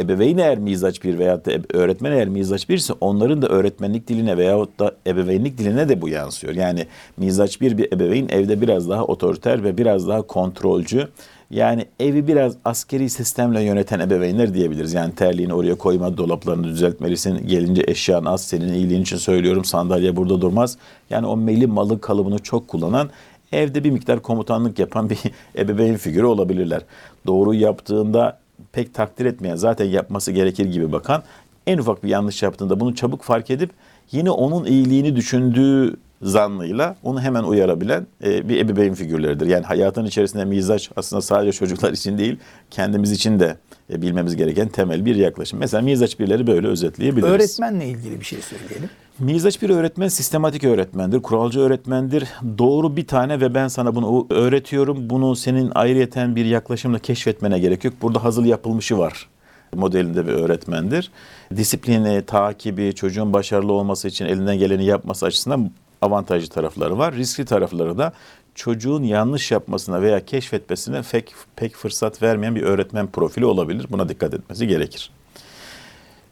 ebeveyn 0.00 0.38
eğer 0.38 0.58
mizaç 0.58 1.04
bir 1.04 1.18
veyahut 1.18 1.46
da 1.46 1.52
öğretmen 1.72 2.12
eğer 2.12 2.28
mizaç 2.28 2.68
birse 2.68 2.92
onların 3.00 3.42
da 3.42 3.48
öğretmenlik 3.48 4.08
diline 4.08 4.36
veyahut 4.36 4.78
da 4.78 4.92
ebeveynlik 5.06 5.58
diline 5.58 5.88
de 5.88 6.02
bu 6.02 6.08
yansıyor. 6.08 6.54
Yani 6.54 6.86
mizaç 7.16 7.60
bir 7.60 7.78
bir 7.78 7.92
ebeveyn 7.92 8.28
evde 8.28 8.60
biraz 8.60 8.88
daha 8.88 9.04
otoriter 9.04 9.64
ve 9.64 9.78
biraz 9.78 10.08
daha 10.08 10.22
kontrolcü. 10.22 11.08
Yani 11.50 11.86
evi 12.00 12.28
biraz 12.28 12.56
askeri 12.64 13.10
sistemle 13.10 13.62
yöneten 13.62 14.00
ebeveynler 14.00 14.54
diyebiliriz. 14.54 14.94
Yani 14.94 15.14
terliğini 15.14 15.54
oraya 15.54 15.74
koyma, 15.74 16.16
dolaplarını 16.16 16.64
düzeltmelisin. 16.64 17.46
Gelince 17.46 17.84
eşyan 17.86 18.24
az, 18.24 18.44
senin 18.44 18.72
iyiliğin 18.72 19.02
için 19.02 19.16
söylüyorum 19.16 19.64
sandalye 19.64 20.16
burada 20.16 20.40
durmaz. 20.40 20.78
Yani 21.10 21.26
o 21.26 21.36
meli 21.36 21.66
malı 21.66 22.00
kalıbını 22.00 22.38
çok 22.38 22.68
kullanan 22.68 23.10
evde 23.52 23.84
bir 23.84 23.90
miktar 23.90 24.22
komutanlık 24.22 24.78
yapan 24.78 25.10
bir 25.10 25.18
ebeveyn 25.58 25.96
figürü 25.96 26.26
olabilirler. 26.26 26.82
Doğru 27.26 27.54
yaptığında 27.54 28.38
pek 28.72 28.94
takdir 28.94 29.26
etmeyen, 29.26 29.56
zaten 29.56 29.84
yapması 29.84 30.32
gerekir 30.32 30.66
gibi 30.66 30.92
bakan, 30.92 31.22
en 31.66 31.78
ufak 31.78 32.04
bir 32.04 32.08
yanlış 32.08 32.42
yaptığında 32.42 32.80
bunu 32.80 32.94
çabuk 32.94 33.22
fark 33.22 33.50
edip 33.50 33.70
yine 34.12 34.30
onun 34.30 34.64
iyiliğini 34.64 35.16
düşündüğü 35.16 35.96
zannıyla 36.22 36.96
onu 37.02 37.20
hemen 37.20 37.42
uyarabilen 37.42 38.06
e, 38.24 38.48
bir 38.48 38.60
ebeveyn 38.60 38.94
figürleridir. 38.94 39.46
Yani 39.46 39.64
hayatın 39.64 40.04
içerisinde 40.04 40.44
mizaç 40.44 40.90
aslında 40.96 41.22
sadece 41.22 41.52
çocuklar 41.52 41.92
için 41.92 42.18
değil, 42.18 42.36
kendimiz 42.70 43.12
için 43.12 43.40
de 43.40 43.56
e, 43.90 44.02
bilmemiz 44.02 44.36
gereken 44.36 44.68
temel 44.68 45.04
bir 45.04 45.16
yaklaşım. 45.16 45.58
Mesela 45.58 45.82
mizaç 45.82 46.20
birleri 46.20 46.46
böyle 46.46 46.66
özetleyebiliriz. 46.66 47.30
Öğretmenle 47.32 47.86
ilgili 47.86 48.20
bir 48.20 48.24
şey 48.24 48.38
söyleyelim. 48.42 48.90
Mizaç 49.18 49.62
bir 49.62 49.70
öğretmen 49.70 50.08
sistematik 50.08 50.64
öğretmendir, 50.64 51.22
kuralcı 51.22 51.60
öğretmendir. 51.60 52.28
Doğru 52.58 52.96
bir 52.96 53.06
tane 53.06 53.40
ve 53.40 53.54
ben 53.54 53.68
sana 53.68 53.94
bunu 53.94 54.26
öğretiyorum. 54.30 55.10
Bunu 55.10 55.36
senin 55.36 55.72
ayrıyeten 55.74 56.36
bir 56.36 56.44
yaklaşımla 56.44 56.98
keşfetmene 56.98 57.58
gerek 57.58 57.84
yok. 57.84 57.94
Burada 58.02 58.24
hazır 58.24 58.44
yapılmışı 58.44 58.98
var 58.98 59.28
modelinde 59.74 60.26
bir 60.26 60.32
öğretmendir. 60.32 61.10
Disiplini, 61.56 62.22
takibi, 62.26 62.94
çocuğun 62.94 63.32
başarılı 63.32 63.72
olması 63.72 64.08
için 64.08 64.26
elinden 64.26 64.58
geleni 64.58 64.84
yapması 64.84 65.26
açısından 65.26 65.70
avantajlı 66.02 66.48
tarafları 66.48 66.98
var. 66.98 67.14
Riskli 67.14 67.44
tarafları 67.44 67.98
da 67.98 68.12
çocuğun 68.54 69.02
yanlış 69.02 69.50
yapmasına 69.50 70.02
veya 70.02 70.24
keşfetmesine 70.24 71.02
pek, 71.12 71.34
pek 71.56 71.74
fırsat 71.74 72.22
vermeyen 72.22 72.54
bir 72.54 72.62
öğretmen 72.62 73.06
profili 73.06 73.44
olabilir. 73.46 73.86
Buna 73.90 74.08
dikkat 74.08 74.34
etmesi 74.34 74.66
gerekir. 74.66 75.10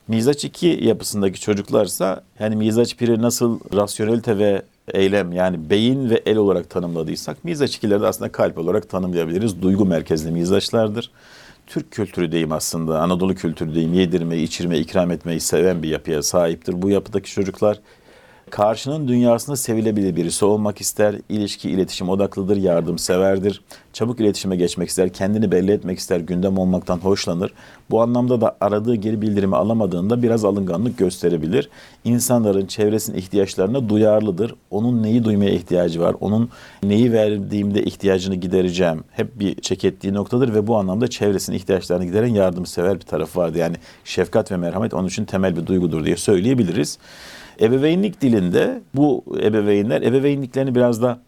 Mizaç 0.08 0.44
2 0.44 0.78
yapısındaki 0.82 1.40
çocuklarsa 1.40 2.22
yani 2.40 2.56
mizaç 2.56 2.92
1'i 2.92 3.22
nasıl 3.22 3.60
rasyonelite 3.74 4.38
ve 4.38 4.62
eylem 4.94 5.32
yani 5.32 5.70
beyin 5.70 6.10
ve 6.10 6.22
el 6.26 6.36
olarak 6.36 6.70
tanımladıysak 6.70 7.44
mizaç 7.44 7.76
2'leri 7.76 8.00
de 8.00 8.06
aslında 8.06 8.32
kalp 8.32 8.58
olarak 8.58 8.88
tanımlayabiliriz. 8.88 9.62
Duygu 9.62 9.86
merkezli 9.86 10.30
mizaçlardır. 10.30 11.10
Türk 11.66 11.90
kültürü 11.90 12.32
diyeyim 12.32 12.52
aslında 12.52 13.00
Anadolu 13.00 13.34
kültürü 13.34 13.74
diyeyim 13.74 13.94
yedirmeyi, 13.94 14.42
içirmeyi, 14.42 14.82
ikram 14.82 15.10
etmeyi 15.10 15.40
seven 15.40 15.82
bir 15.82 15.88
yapıya 15.88 16.22
sahiptir. 16.22 16.82
Bu 16.82 16.90
yapıdaki 16.90 17.30
çocuklar 17.30 17.80
Karşının 18.50 19.08
dünyasında 19.08 19.56
sevilebilir 19.56 20.16
birisi 20.16 20.44
olmak 20.44 20.80
ister, 20.80 21.14
ilişki, 21.28 21.70
iletişim 21.70 22.08
odaklıdır, 22.08 22.56
yardımseverdir, 22.56 23.62
çabuk 23.92 24.20
iletişime 24.20 24.56
geçmek 24.56 24.88
ister, 24.88 25.12
kendini 25.12 25.52
belli 25.52 25.72
etmek 25.72 25.98
ister, 25.98 26.20
gündem 26.20 26.58
olmaktan 26.58 26.98
hoşlanır. 26.98 27.52
Bu 27.90 28.02
anlamda 28.02 28.40
da 28.40 28.56
aradığı 28.60 28.94
geri 28.94 29.22
bildirimi 29.22 29.56
alamadığında 29.56 30.22
biraz 30.22 30.44
alınganlık 30.44 30.98
gösterebilir. 30.98 31.68
İnsanların 32.04 32.66
çevresinin 32.66 33.18
ihtiyaçlarına 33.18 33.88
duyarlıdır. 33.88 34.54
Onun 34.70 35.02
neyi 35.02 35.24
duymaya 35.24 35.50
ihtiyacı 35.50 36.00
var, 36.00 36.16
onun 36.20 36.50
neyi 36.82 37.12
verdiğimde 37.12 37.84
ihtiyacını 37.84 38.34
gidereceğim 38.34 39.04
hep 39.10 39.40
bir 39.40 39.54
çek 39.54 39.84
ettiği 39.84 40.14
noktadır 40.14 40.54
ve 40.54 40.66
bu 40.66 40.76
anlamda 40.76 41.08
çevresinin 41.08 41.56
ihtiyaçlarını 41.56 42.04
gideren 42.04 42.34
yardımsever 42.34 42.94
bir 42.94 43.06
tarafı 43.06 43.40
vardı. 43.40 43.58
Yani 43.58 43.76
şefkat 44.04 44.52
ve 44.52 44.56
merhamet 44.56 44.94
onun 44.94 45.08
için 45.08 45.24
temel 45.24 45.56
bir 45.56 45.66
duygudur 45.66 46.04
diye 46.04 46.16
söyleyebiliriz. 46.16 46.98
Ebeveynlik 47.60 48.20
dilinde 48.20 48.80
bu 48.94 49.24
ebeveynler 49.42 50.02
ebeveynliklerini 50.02 50.74
biraz 50.74 51.02
da 51.02 51.18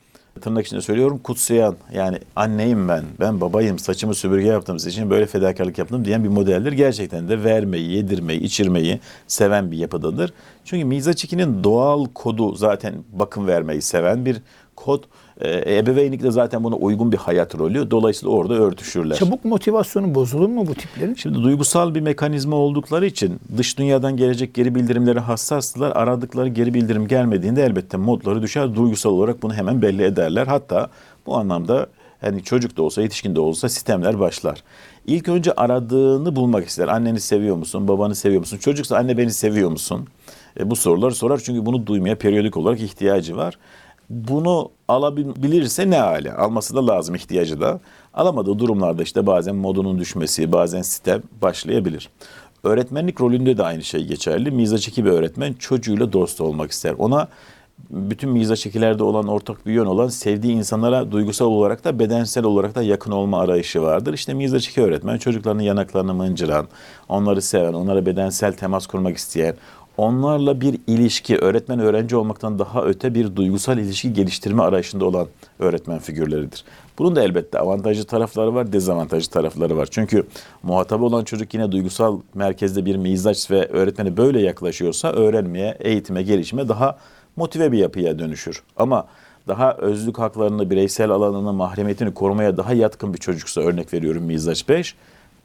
tırnak 0.40 0.66
içinde 0.66 0.80
söylüyorum 0.80 1.18
kutsayan 1.18 1.76
yani 1.94 2.18
anneyim 2.36 2.88
ben, 2.88 3.04
ben 3.20 3.40
babayım, 3.40 3.78
saçımı 3.78 4.14
süpürge 4.14 4.46
yaptım 4.46 4.78
siz 4.78 4.92
için 4.92 5.10
böyle 5.10 5.26
fedakarlık 5.26 5.78
yaptım 5.78 6.04
diyen 6.04 6.24
bir 6.24 6.28
modeldir. 6.28 6.72
Gerçekten 6.72 7.28
de 7.28 7.44
vermeyi, 7.44 7.92
yedirmeyi, 7.92 8.40
içirmeyi 8.40 9.00
seven 9.26 9.70
bir 9.70 9.76
yapıdadır. 9.76 10.32
Çünkü 10.64 10.84
Mizaç 10.84 11.24
2'nin 11.24 11.64
doğal 11.64 12.04
kodu 12.14 12.54
zaten 12.54 12.94
bakım 13.12 13.46
vermeyi 13.46 13.82
seven 13.82 14.24
bir 14.24 14.36
kod. 14.76 15.02
E, 15.40 15.78
ebeveynlik 15.78 16.22
de 16.22 16.30
zaten 16.30 16.64
buna 16.64 16.74
uygun 16.74 17.12
bir 17.12 17.16
hayat 17.16 17.58
rolü. 17.58 17.90
Dolayısıyla 17.90 18.34
orada 18.34 18.54
örtüşürler. 18.54 19.16
Çabuk 19.16 19.44
motivasyonu 19.44 20.14
bozulur 20.14 20.48
mu 20.48 20.66
bu 20.66 20.74
tiplerin? 20.74 21.14
Şimdi 21.14 21.42
duygusal 21.42 21.94
bir 21.94 22.00
mekanizma 22.00 22.56
oldukları 22.56 23.06
için 23.06 23.40
dış 23.56 23.78
dünyadan 23.78 24.16
gelecek 24.16 24.54
geri 24.54 24.74
bildirimlere 24.74 25.20
hassastılar. 25.20 25.92
Aradıkları 25.96 26.48
geri 26.48 26.74
bildirim 26.74 27.08
gelmediğinde 27.08 27.64
elbette 27.64 27.96
modları 27.96 28.42
düşer. 28.42 28.74
Duygusal 28.74 29.10
olarak 29.10 29.42
bunu 29.42 29.54
hemen 29.54 29.82
belli 29.82 30.02
ederler. 30.02 30.46
Hatta 30.46 30.90
bu 31.26 31.36
anlamda 31.36 31.86
hani 32.20 32.42
çocuk 32.42 32.76
da 32.76 32.82
olsa 32.82 33.02
yetişkin 33.02 33.34
de 33.34 33.40
olsa 33.40 33.68
sistemler 33.68 34.20
başlar. 34.20 34.62
İlk 35.06 35.28
önce 35.28 35.52
aradığını 35.52 36.36
bulmak 36.36 36.66
ister. 36.66 36.88
Anneni 36.88 37.20
seviyor 37.20 37.56
musun? 37.56 37.88
Babanı 37.88 38.14
seviyor 38.14 38.40
musun? 38.40 38.58
Çocuksa 38.58 38.96
anne 38.96 39.18
beni 39.18 39.32
seviyor 39.32 39.70
musun? 39.70 40.06
E, 40.60 40.70
bu 40.70 40.76
soruları 40.76 41.14
sorar 41.14 41.38
çünkü 41.44 41.66
bunu 41.66 41.86
duymaya 41.86 42.18
periyodik 42.18 42.56
olarak 42.56 42.80
ihtiyacı 42.80 43.36
var. 43.36 43.58
Bunu 44.10 44.70
alabilirse 44.88 45.90
ne 45.90 45.98
hale? 45.98 46.32
Alması 46.32 46.74
da 46.74 46.86
lazım 46.86 47.14
ihtiyacı 47.14 47.60
da. 47.60 47.80
Alamadığı 48.14 48.58
durumlarda 48.58 49.02
işte 49.02 49.26
bazen 49.26 49.56
modunun 49.56 49.98
düşmesi, 49.98 50.52
bazen 50.52 50.82
sitem 50.82 51.22
başlayabilir. 51.42 52.10
Öğretmenlik 52.64 53.20
rolünde 53.20 53.58
de 53.58 53.62
aynı 53.62 53.82
şey 53.82 54.04
geçerli. 54.04 54.50
Mizaçeki 54.50 55.04
bir 55.04 55.10
öğretmen 55.10 55.52
çocuğuyla 55.52 56.12
dost 56.12 56.40
olmak 56.40 56.70
ister. 56.70 56.94
Ona 56.98 57.28
bütün 57.90 58.30
mizaçekilerde 58.30 59.02
olan 59.02 59.28
ortak 59.28 59.66
bir 59.66 59.72
yön 59.72 59.86
olan 59.86 60.08
sevdiği 60.08 60.54
insanlara 60.54 61.12
duygusal 61.12 61.46
olarak 61.46 61.84
da 61.84 61.98
bedensel 61.98 62.44
olarak 62.44 62.74
da 62.74 62.82
yakın 62.82 63.10
olma 63.10 63.40
arayışı 63.40 63.82
vardır. 63.82 64.14
İşte 64.14 64.34
mizaçeki 64.34 64.82
öğretmen 64.82 65.18
çocuklarının 65.18 65.62
yanaklarını 65.62 66.14
mıncıran, 66.14 66.68
onları 67.08 67.42
seven, 67.42 67.72
onlara 67.72 68.06
bedensel 68.06 68.52
temas 68.52 68.86
kurmak 68.86 69.16
isteyen, 69.16 69.56
onlarla 69.96 70.60
bir 70.60 70.78
ilişki, 70.86 71.38
öğretmen 71.38 71.80
öğrenci 71.80 72.16
olmaktan 72.16 72.58
daha 72.58 72.82
öte 72.82 73.14
bir 73.14 73.36
duygusal 73.36 73.78
ilişki 73.78 74.12
geliştirme 74.12 74.62
arayışında 74.62 75.04
olan 75.04 75.26
öğretmen 75.58 75.98
figürleridir. 75.98 76.64
Bunun 76.98 77.16
da 77.16 77.22
elbette 77.22 77.58
avantajlı 77.58 78.04
tarafları 78.04 78.54
var, 78.54 78.72
dezavantajlı 78.72 79.30
tarafları 79.30 79.76
var. 79.76 79.88
Çünkü 79.90 80.26
muhatabı 80.62 81.04
olan 81.04 81.24
çocuk 81.24 81.54
yine 81.54 81.72
duygusal 81.72 82.20
merkezde 82.34 82.84
bir 82.84 82.96
mizaç 82.96 83.50
ve 83.50 83.66
öğretmeni 83.66 84.16
böyle 84.16 84.40
yaklaşıyorsa 84.40 85.12
öğrenmeye, 85.12 85.76
eğitime, 85.80 86.22
gelişime 86.22 86.68
daha 86.68 86.98
motive 87.36 87.72
bir 87.72 87.78
yapıya 87.78 88.18
dönüşür. 88.18 88.62
Ama 88.76 89.06
daha 89.48 89.74
özlük 89.74 90.18
haklarını, 90.18 90.70
bireysel 90.70 91.10
alanını, 91.10 91.52
mahremiyetini 91.52 92.14
korumaya 92.14 92.56
daha 92.56 92.72
yatkın 92.72 93.14
bir 93.14 93.18
çocuksa 93.18 93.60
örnek 93.60 93.94
veriyorum 93.94 94.22
mizaç 94.22 94.68
5 94.68 94.94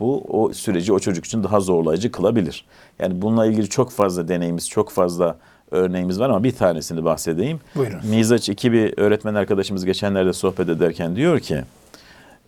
bu 0.01 0.23
o 0.27 0.53
süreci 0.53 0.93
o 0.93 0.99
çocuk 0.99 1.25
için 1.25 1.43
daha 1.43 1.59
zorlayıcı 1.59 2.11
kılabilir. 2.11 2.65
Yani 2.99 3.21
bununla 3.21 3.45
ilgili 3.45 3.69
çok 3.69 3.91
fazla 3.91 4.27
deneyimiz, 4.27 4.69
çok 4.69 4.89
fazla 4.89 5.37
örneğimiz 5.71 6.19
var 6.19 6.29
ama 6.29 6.43
bir 6.43 6.51
tanesini 6.51 7.05
bahsedeyim. 7.05 7.59
Buyurun. 7.75 7.99
Mizaç 8.09 8.49
2 8.49 8.71
bir 8.71 8.93
öğretmen 8.97 9.35
arkadaşımız 9.35 9.85
geçenlerde 9.85 10.33
sohbet 10.33 10.69
ederken 10.69 11.15
diyor 11.15 11.39
ki 11.39 11.61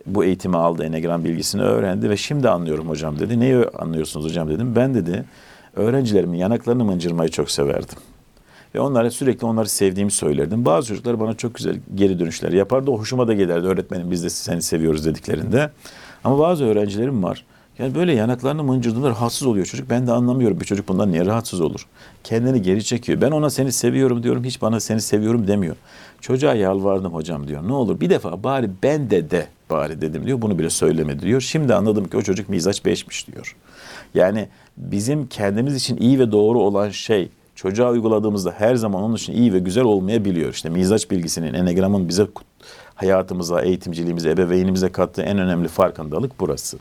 bu 0.05 0.23
eğitimi 0.23 0.57
aldı, 0.57 0.83
enegram 0.83 1.23
bilgisini 1.23 1.61
öğrendi 1.61 2.09
ve 2.09 2.17
şimdi 2.17 2.49
anlıyorum 2.49 2.89
hocam 2.89 3.19
dedi. 3.19 3.39
Neyi 3.39 3.65
anlıyorsunuz 3.65 4.25
hocam 4.25 4.49
dedim. 4.49 4.75
Ben 4.75 4.93
dedi 4.93 5.25
öğrencilerimin 5.75 6.37
yanaklarını 6.37 6.83
mıncırmayı 6.83 7.29
çok 7.29 7.51
severdim. 7.51 7.97
Ve 8.75 8.79
onlara 8.79 9.11
sürekli 9.11 9.45
onları 9.45 9.69
sevdiğimi 9.69 10.11
söylerdim. 10.11 10.65
Bazı 10.65 10.87
çocuklar 10.87 11.19
bana 11.19 11.33
çok 11.33 11.55
güzel 11.55 11.75
geri 11.95 12.19
dönüşler 12.19 12.51
yapardı. 12.51 12.91
O 12.91 12.99
hoşuma 12.99 13.27
da 13.27 13.33
giderdi 13.33 13.67
öğretmenim 13.67 14.11
biz 14.11 14.23
de 14.23 14.29
seni 14.29 14.61
seviyoruz 14.61 15.05
dediklerinde. 15.05 15.69
Ama 16.23 16.39
bazı 16.39 16.65
öğrencilerim 16.65 17.23
var. 17.23 17.45
Yani 17.79 17.95
böyle 17.95 18.13
yanaklarını 18.13 18.63
mıncırdığında 18.63 19.09
rahatsız 19.09 19.47
oluyor 19.47 19.65
çocuk. 19.65 19.89
Ben 19.89 20.07
de 20.07 20.11
anlamıyorum 20.11 20.59
bir 20.59 20.65
çocuk 20.65 20.87
bundan 20.87 21.11
niye 21.11 21.25
rahatsız 21.25 21.61
olur. 21.61 21.87
Kendini 22.23 22.61
geri 22.61 22.83
çekiyor. 22.83 23.21
Ben 23.21 23.31
ona 23.31 23.49
seni 23.49 23.71
seviyorum 23.71 24.23
diyorum. 24.23 24.43
Hiç 24.43 24.61
bana 24.61 24.79
seni 24.79 25.01
seviyorum 25.01 25.47
demiyor. 25.47 25.75
Çocuğa 26.21 26.53
yalvardım 26.53 27.13
hocam 27.13 27.47
diyor. 27.47 27.67
Ne 27.67 27.73
olur 27.73 27.99
bir 27.99 28.09
defa 28.09 28.43
bari 28.43 28.69
ben 28.83 29.09
de 29.09 29.31
de 29.31 29.47
bari 29.69 30.01
dedim 30.01 30.25
diyor. 30.25 30.41
Bunu 30.41 30.59
bile 30.59 30.69
söylemedi 30.69 31.21
diyor. 31.21 31.41
Şimdi 31.41 31.73
anladım 31.73 32.07
ki 32.07 32.17
o 32.17 32.21
çocuk 32.21 32.49
mizaç 32.49 32.85
beşmiş 32.85 33.27
diyor. 33.27 33.55
Yani 34.13 34.47
bizim 34.77 35.27
kendimiz 35.27 35.75
için 35.75 35.97
iyi 35.97 36.19
ve 36.19 36.31
doğru 36.31 36.59
olan 36.59 36.89
şey 36.89 37.29
çocuğa 37.55 37.91
uyguladığımızda 37.91 38.51
her 38.57 38.75
zaman 38.75 39.03
onun 39.03 39.15
için 39.15 39.33
iyi 39.33 39.53
ve 39.53 39.59
güzel 39.59 39.83
olmayabiliyor. 39.83 40.53
İşte 40.53 40.69
mizaç 40.69 41.11
bilgisinin, 41.11 41.53
enegramın 41.53 42.09
bize 42.09 42.27
hayatımıza, 43.03 43.61
eğitimciliğimize, 43.61 44.29
ebeveynimize 44.29 44.91
kattığı 44.91 45.21
en 45.21 45.37
önemli 45.37 45.67
farkındalık 45.67 46.39
burası. 46.39 46.77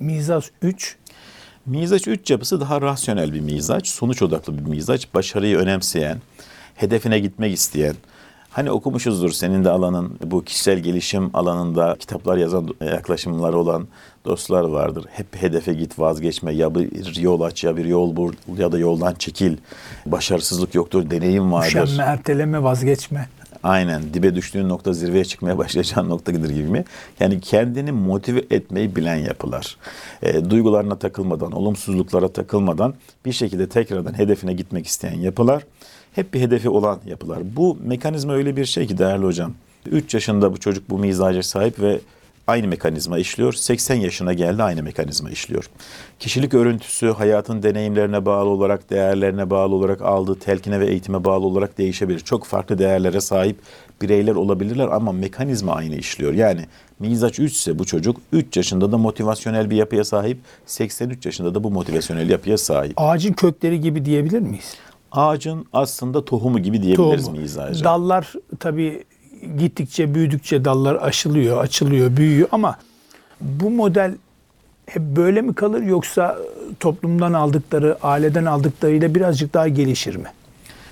Mizaç 0.00 0.50
3 0.62 0.96
Mizaç 1.66 2.08
3 2.08 2.30
yapısı 2.30 2.60
daha 2.60 2.80
rasyonel 2.80 3.32
bir 3.32 3.40
mizaç, 3.40 3.88
sonuç 3.88 4.22
odaklı 4.22 4.58
bir 4.58 4.62
mizaç, 4.62 5.14
başarıyı 5.14 5.56
önemseyen, 5.56 6.18
hedefine 6.74 7.18
gitmek 7.18 7.54
isteyen, 7.54 7.94
Hani 8.56 8.70
okumuşuzdur 8.70 9.30
senin 9.30 9.64
de 9.64 9.70
alanın 9.70 10.18
bu 10.24 10.44
kişisel 10.44 10.78
gelişim 10.78 11.30
alanında 11.34 11.96
kitaplar 11.98 12.36
yazan 12.36 12.68
yaklaşımları 12.80 13.58
olan 13.58 13.88
dostlar 14.24 14.64
vardır. 14.64 15.04
Hep 15.10 15.26
hedefe 15.42 15.72
git 15.74 15.98
vazgeçme 15.98 16.52
ya 16.52 16.74
bir 16.74 17.16
yol 17.16 17.40
aç 17.40 17.64
ya 17.64 17.76
bir 17.76 17.84
yol 17.84 18.16
bul 18.16 18.32
ya 18.58 18.72
da 18.72 18.78
yoldan 18.78 19.14
çekil. 19.14 19.56
Başarısızlık 20.06 20.74
yoktur 20.74 21.10
deneyim 21.10 21.52
vardır. 21.52 21.68
Üşenme, 21.68 22.02
erteleme, 22.02 22.62
vazgeçme. 22.62 23.28
Aynen 23.66 24.14
dibe 24.14 24.34
düştüğün 24.34 24.68
nokta 24.68 24.92
zirveye 24.92 25.24
çıkmaya 25.24 25.58
başlayacağın 25.58 26.08
nokta 26.08 26.32
gider 26.32 26.48
gibi 26.48 26.68
mi? 26.68 26.84
Yani 27.20 27.40
kendini 27.40 27.92
motive 27.92 28.42
etmeyi 28.50 28.96
bilen 28.96 29.16
yapılar. 29.16 29.76
E, 30.22 30.50
duygularına 30.50 30.98
takılmadan, 30.98 31.52
olumsuzluklara 31.52 32.28
takılmadan 32.28 32.94
bir 33.24 33.32
şekilde 33.32 33.68
tekrardan 33.68 34.18
hedefine 34.18 34.52
gitmek 34.52 34.86
isteyen 34.86 35.20
yapılar. 35.20 35.62
Hep 36.12 36.34
bir 36.34 36.40
hedefi 36.40 36.68
olan 36.68 37.00
yapılar. 37.06 37.38
Bu 37.56 37.78
mekanizma 37.84 38.32
öyle 38.32 38.56
bir 38.56 38.64
şey 38.64 38.86
ki 38.86 38.98
değerli 38.98 39.24
hocam. 39.24 39.54
3 39.86 40.14
yaşında 40.14 40.52
bu 40.52 40.60
çocuk 40.60 40.90
bu 40.90 40.98
mizaca 40.98 41.42
sahip 41.42 41.80
ve 41.80 42.00
aynı 42.46 42.68
mekanizma 42.68 43.18
işliyor. 43.18 43.52
80 43.52 43.94
yaşına 43.94 44.32
geldi 44.32 44.62
aynı 44.62 44.82
mekanizma 44.82 45.30
işliyor. 45.30 45.70
Kişilik 46.18 46.54
örüntüsü 46.54 47.10
hayatın 47.10 47.62
deneyimlerine 47.62 48.26
bağlı 48.26 48.48
olarak, 48.48 48.90
değerlerine 48.90 49.50
bağlı 49.50 49.74
olarak, 49.74 50.02
aldığı 50.02 50.38
telkine 50.38 50.80
ve 50.80 50.86
eğitime 50.86 51.24
bağlı 51.24 51.46
olarak 51.46 51.78
değişebilir. 51.78 52.20
Çok 52.20 52.44
farklı 52.44 52.78
değerlere 52.78 53.20
sahip 53.20 53.58
bireyler 54.02 54.34
olabilirler 54.34 54.88
ama 54.88 55.12
mekanizma 55.12 55.72
aynı 55.74 55.94
işliyor. 55.94 56.32
Yani 56.34 56.60
mizaç 56.98 57.38
3 57.38 57.52
ise 57.52 57.78
bu 57.78 57.84
çocuk 57.84 58.16
3 58.32 58.56
yaşında 58.56 58.92
da 58.92 58.98
motivasyonel 58.98 59.70
bir 59.70 59.76
yapıya 59.76 60.04
sahip, 60.04 60.38
83 60.66 61.26
yaşında 61.26 61.54
da 61.54 61.64
bu 61.64 61.70
motivasyonel 61.70 62.30
yapıya 62.30 62.58
sahip. 62.58 62.92
Ağacın 62.96 63.32
kökleri 63.32 63.80
gibi 63.80 64.04
diyebilir 64.04 64.40
miyiz? 64.40 64.74
Ağacın 65.12 65.66
aslında 65.72 66.24
tohumu 66.24 66.58
gibi 66.58 66.82
diyebiliriz 66.82 67.24
Tohumu. 67.24 67.40
mizacı. 67.40 67.84
Dallar 67.84 68.32
tabii 68.60 69.04
gittikçe 69.58 70.14
büyüdükçe 70.14 70.64
dallar 70.64 70.94
aşılıyor, 70.94 71.58
açılıyor, 71.58 72.16
büyüyor 72.16 72.48
ama 72.52 72.76
bu 73.40 73.70
model 73.70 74.14
hep 74.86 75.02
böyle 75.02 75.42
mi 75.42 75.54
kalır 75.54 75.82
yoksa 75.82 76.38
toplumdan 76.80 77.32
aldıkları, 77.32 77.98
aileden 78.02 78.44
aldıklarıyla 78.44 79.14
birazcık 79.14 79.54
daha 79.54 79.68
gelişir 79.68 80.16
mi? 80.16 80.28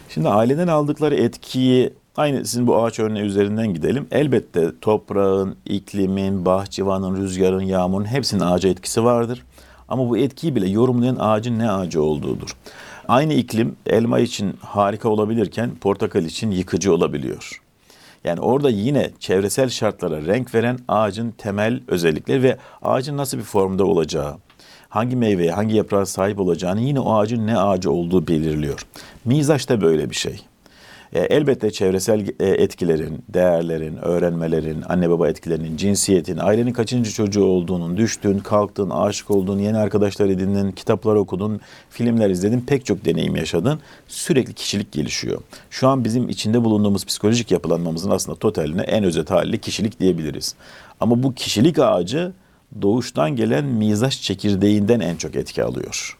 Şimdi 0.08 0.28
aileden 0.28 0.68
aldıkları 0.68 1.14
etkiyi 1.14 1.92
aynı 2.16 2.44
sizin 2.44 2.66
bu 2.66 2.82
ağaç 2.82 2.98
örneği 2.98 3.24
üzerinden 3.24 3.74
gidelim. 3.74 4.06
Elbette 4.10 4.80
toprağın, 4.80 5.56
iklimin, 5.66 6.44
bahçıvanın, 6.44 7.16
rüzgarın, 7.16 7.62
yağmurun 7.62 8.04
hepsinin 8.04 8.40
ağaca 8.40 8.68
etkisi 8.68 9.04
vardır. 9.04 9.44
Ama 9.88 10.08
bu 10.08 10.18
etkiyi 10.18 10.56
bile 10.56 10.68
yorumlayan 10.68 11.16
ağacın 11.20 11.58
ne 11.58 11.70
ağacı 11.70 12.02
olduğudur. 12.02 12.56
Aynı 13.08 13.32
iklim 13.32 13.76
elma 13.86 14.18
için 14.18 14.56
harika 14.60 15.08
olabilirken 15.08 15.70
portakal 15.80 16.24
için 16.24 16.50
yıkıcı 16.50 16.94
olabiliyor. 16.94 17.60
Yani 18.24 18.40
orada 18.40 18.70
yine 18.70 19.10
çevresel 19.18 19.68
şartlara 19.68 20.26
renk 20.26 20.54
veren 20.54 20.78
ağacın 20.88 21.30
temel 21.30 21.80
özellikleri 21.88 22.42
ve 22.42 22.58
ağacın 22.82 23.16
nasıl 23.16 23.38
bir 23.38 23.42
formda 23.42 23.84
olacağı, 23.84 24.36
hangi 24.88 25.16
meyveye, 25.16 25.52
hangi 25.52 25.76
yaprağa 25.76 26.06
sahip 26.06 26.40
olacağını 26.40 26.80
yine 26.80 27.00
o 27.00 27.14
ağacın 27.14 27.46
ne 27.46 27.58
ağacı 27.58 27.90
olduğu 27.90 28.28
belirliyor. 28.28 28.86
Mizaç 29.24 29.68
da 29.68 29.80
böyle 29.80 30.10
bir 30.10 30.14
şey. 30.14 30.40
E, 31.14 31.20
elbette 31.20 31.70
çevresel 31.70 32.28
e, 32.40 32.46
etkilerin, 32.46 33.24
değerlerin, 33.28 33.96
öğrenmelerin, 33.96 34.82
anne 34.88 35.10
baba 35.10 35.28
etkilerinin, 35.28 35.76
cinsiyetin, 35.76 36.38
ailenin 36.38 36.72
kaçıncı 36.72 37.10
çocuğu 37.10 37.44
olduğunun, 37.44 37.96
düştüğün, 37.96 38.38
kalktığın, 38.38 38.90
aşık 38.90 39.30
olduğun, 39.30 39.58
yeni 39.58 39.78
arkadaşlar 39.78 40.26
edindin, 40.26 40.72
kitaplar 40.72 41.14
okudun, 41.14 41.60
filmler 41.90 42.30
izledin, 42.30 42.60
pek 42.60 42.86
çok 42.86 43.04
deneyim 43.04 43.36
yaşadın. 43.36 43.80
Sürekli 44.08 44.54
kişilik 44.54 44.92
gelişiyor. 44.92 45.40
Şu 45.70 45.88
an 45.88 46.04
bizim 46.04 46.28
içinde 46.28 46.64
bulunduğumuz 46.64 47.06
psikolojik 47.06 47.50
yapılanmamızın 47.50 48.10
aslında 48.10 48.38
totaline 48.38 48.82
en 48.82 49.04
özet 49.04 49.30
haliyle 49.30 49.58
kişilik 49.58 50.00
diyebiliriz. 50.00 50.54
Ama 51.00 51.22
bu 51.22 51.34
kişilik 51.34 51.78
ağacı 51.78 52.32
doğuştan 52.82 53.36
gelen 53.36 53.64
mizaç 53.64 54.20
çekirdeğinden 54.20 55.00
en 55.00 55.16
çok 55.16 55.36
etki 55.36 55.64
alıyor. 55.64 56.18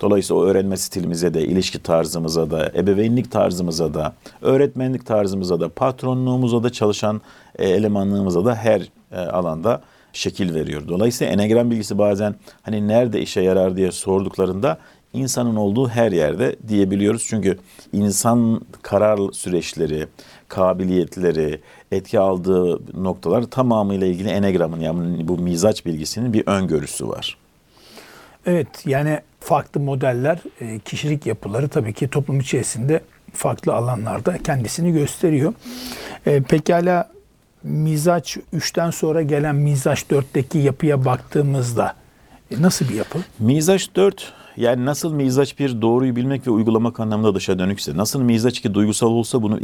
Dolayısıyla 0.00 0.42
o 0.42 0.44
öğrenme 0.44 0.76
stilimize 0.76 1.34
de, 1.34 1.42
ilişki 1.42 1.82
tarzımıza 1.82 2.50
da, 2.50 2.72
ebeveynlik 2.76 3.30
tarzımıza 3.30 3.94
da, 3.94 4.14
öğretmenlik 4.42 5.06
tarzımıza 5.06 5.60
da, 5.60 5.68
patronluğumuza 5.68 6.62
da, 6.62 6.70
çalışan 6.70 7.20
e, 7.58 7.68
elemanlığımıza 7.68 8.44
da 8.44 8.54
her 8.54 8.88
e, 9.12 9.18
alanda 9.18 9.82
şekil 10.12 10.54
veriyor. 10.54 10.88
Dolayısıyla 10.88 11.32
enegram 11.32 11.70
bilgisi 11.70 11.98
bazen 11.98 12.34
hani 12.62 12.88
nerede 12.88 13.20
işe 13.20 13.40
yarar 13.40 13.76
diye 13.76 13.92
sorduklarında 13.92 14.78
insanın 15.12 15.56
olduğu 15.56 15.88
her 15.88 16.12
yerde 16.12 16.56
diyebiliyoruz. 16.68 17.26
Çünkü 17.28 17.58
insan 17.92 18.60
karar 18.82 19.18
süreçleri, 19.32 20.06
kabiliyetleri, 20.48 21.60
etki 21.92 22.20
aldığı 22.20 22.80
noktalar 23.04 23.42
tamamıyla 23.42 24.06
ilgili 24.06 24.28
enegramın 24.28 24.80
yani 24.80 25.28
bu 25.28 25.38
mizaç 25.38 25.86
bilgisinin 25.86 26.32
bir 26.32 26.46
öngörüsü 26.46 27.08
var. 27.08 27.36
Evet 28.46 28.66
yani 28.86 29.20
farklı 29.40 29.80
modeller, 29.80 30.38
e, 30.60 30.78
kişilik 30.78 31.26
yapıları 31.26 31.68
tabii 31.68 31.92
ki 31.92 32.08
toplum 32.08 32.40
içerisinde 32.40 33.00
farklı 33.32 33.74
alanlarda 33.74 34.38
kendisini 34.38 34.92
gösteriyor. 34.92 35.54
E, 36.26 36.42
Pekala 36.42 37.10
mizaç 37.62 38.36
3'ten 38.56 38.90
sonra 38.90 39.22
gelen 39.22 39.54
mizaç 39.54 40.02
4'teki 40.02 40.58
yapıya 40.58 41.04
baktığımızda 41.04 41.94
e, 42.50 42.62
nasıl 42.62 42.88
bir 42.88 42.94
yapı? 42.94 43.18
Mizaç 43.38 43.88
4 43.96 44.32
yani 44.56 44.84
nasıl 44.84 45.12
mizaç 45.12 45.58
bir 45.58 45.82
doğruyu 45.82 46.16
bilmek 46.16 46.46
ve 46.46 46.50
uygulamak 46.50 47.00
anlamında 47.00 47.34
dışa 47.34 47.58
dönükse, 47.58 47.96
nasıl 47.96 48.22
mizaç 48.22 48.60
ki 48.60 48.74
duygusal 48.74 49.10
olsa 49.10 49.42
bunu 49.42 49.60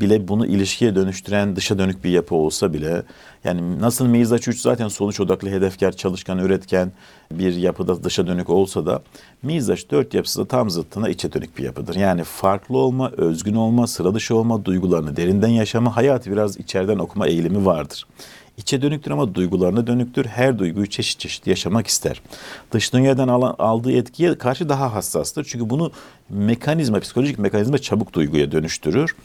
bile 0.00 0.28
bunu 0.28 0.46
ilişkiye 0.46 0.94
dönüştüren 0.94 1.56
dışa 1.56 1.78
dönük 1.78 2.04
bir 2.04 2.10
yapı 2.10 2.34
olsa 2.34 2.72
bile 2.72 3.02
yani 3.44 3.80
nasıl 3.80 4.06
mizaç 4.06 4.48
3 4.48 4.60
zaten 4.60 4.88
sonuç 4.88 5.20
odaklı, 5.20 5.50
hedefkar, 5.50 5.92
çalışkan, 5.92 6.38
üretken 6.38 6.92
bir 7.32 7.54
yapıda 7.54 8.04
dışa 8.04 8.26
dönük 8.26 8.50
olsa 8.50 8.86
da 8.86 9.02
mizaç 9.42 9.90
4 9.90 10.14
yapısı 10.14 10.40
da 10.40 10.44
tam 10.44 10.70
zıttına 10.70 11.08
içe 11.08 11.32
dönük 11.32 11.58
bir 11.58 11.64
yapıdır. 11.64 11.94
Yani 11.94 12.24
farklı 12.24 12.78
olma, 12.78 13.10
özgün 13.10 13.54
olma, 13.54 13.86
sıra 13.86 14.14
dışı 14.14 14.36
olma, 14.36 14.64
duygularını 14.64 15.16
derinden 15.16 15.48
yaşama, 15.48 15.96
hayatı 15.96 16.30
biraz 16.30 16.56
içeriden 16.56 16.98
okuma 16.98 17.26
eğilimi 17.26 17.66
vardır. 17.66 18.06
İçe 18.56 18.82
dönüktür 18.82 19.10
ama 19.10 19.34
duygularına 19.34 19.86
dönüktür. 19.86 20.26
Her 20.26 20.58
duyguyu 20.58 20.86
çeşit 20.86 21.20
çeşit 21.20 21.46
yaşamak 21.46 21.86
ister. 21.86 22.22
Dış 22.72 22.92
dünyadan 22.92 23.28
alan, 23.28 23.54
aldığı 23.58 23.92
etkiye 23.92 24.38
karşı 24.38 24.68
daha 24.68 24.94
hassastır. 24.94 25.44
Çünkü 25.44 25.70
bunu 25.70 25.90
mekanizma, 26.28 27.00
psikolojik 27.00 27.38
mekanizma 27.38 27.78
çabuk 27.78 28.12
duyguya 28.12 28.52
dönüştürür. 28.52 29.16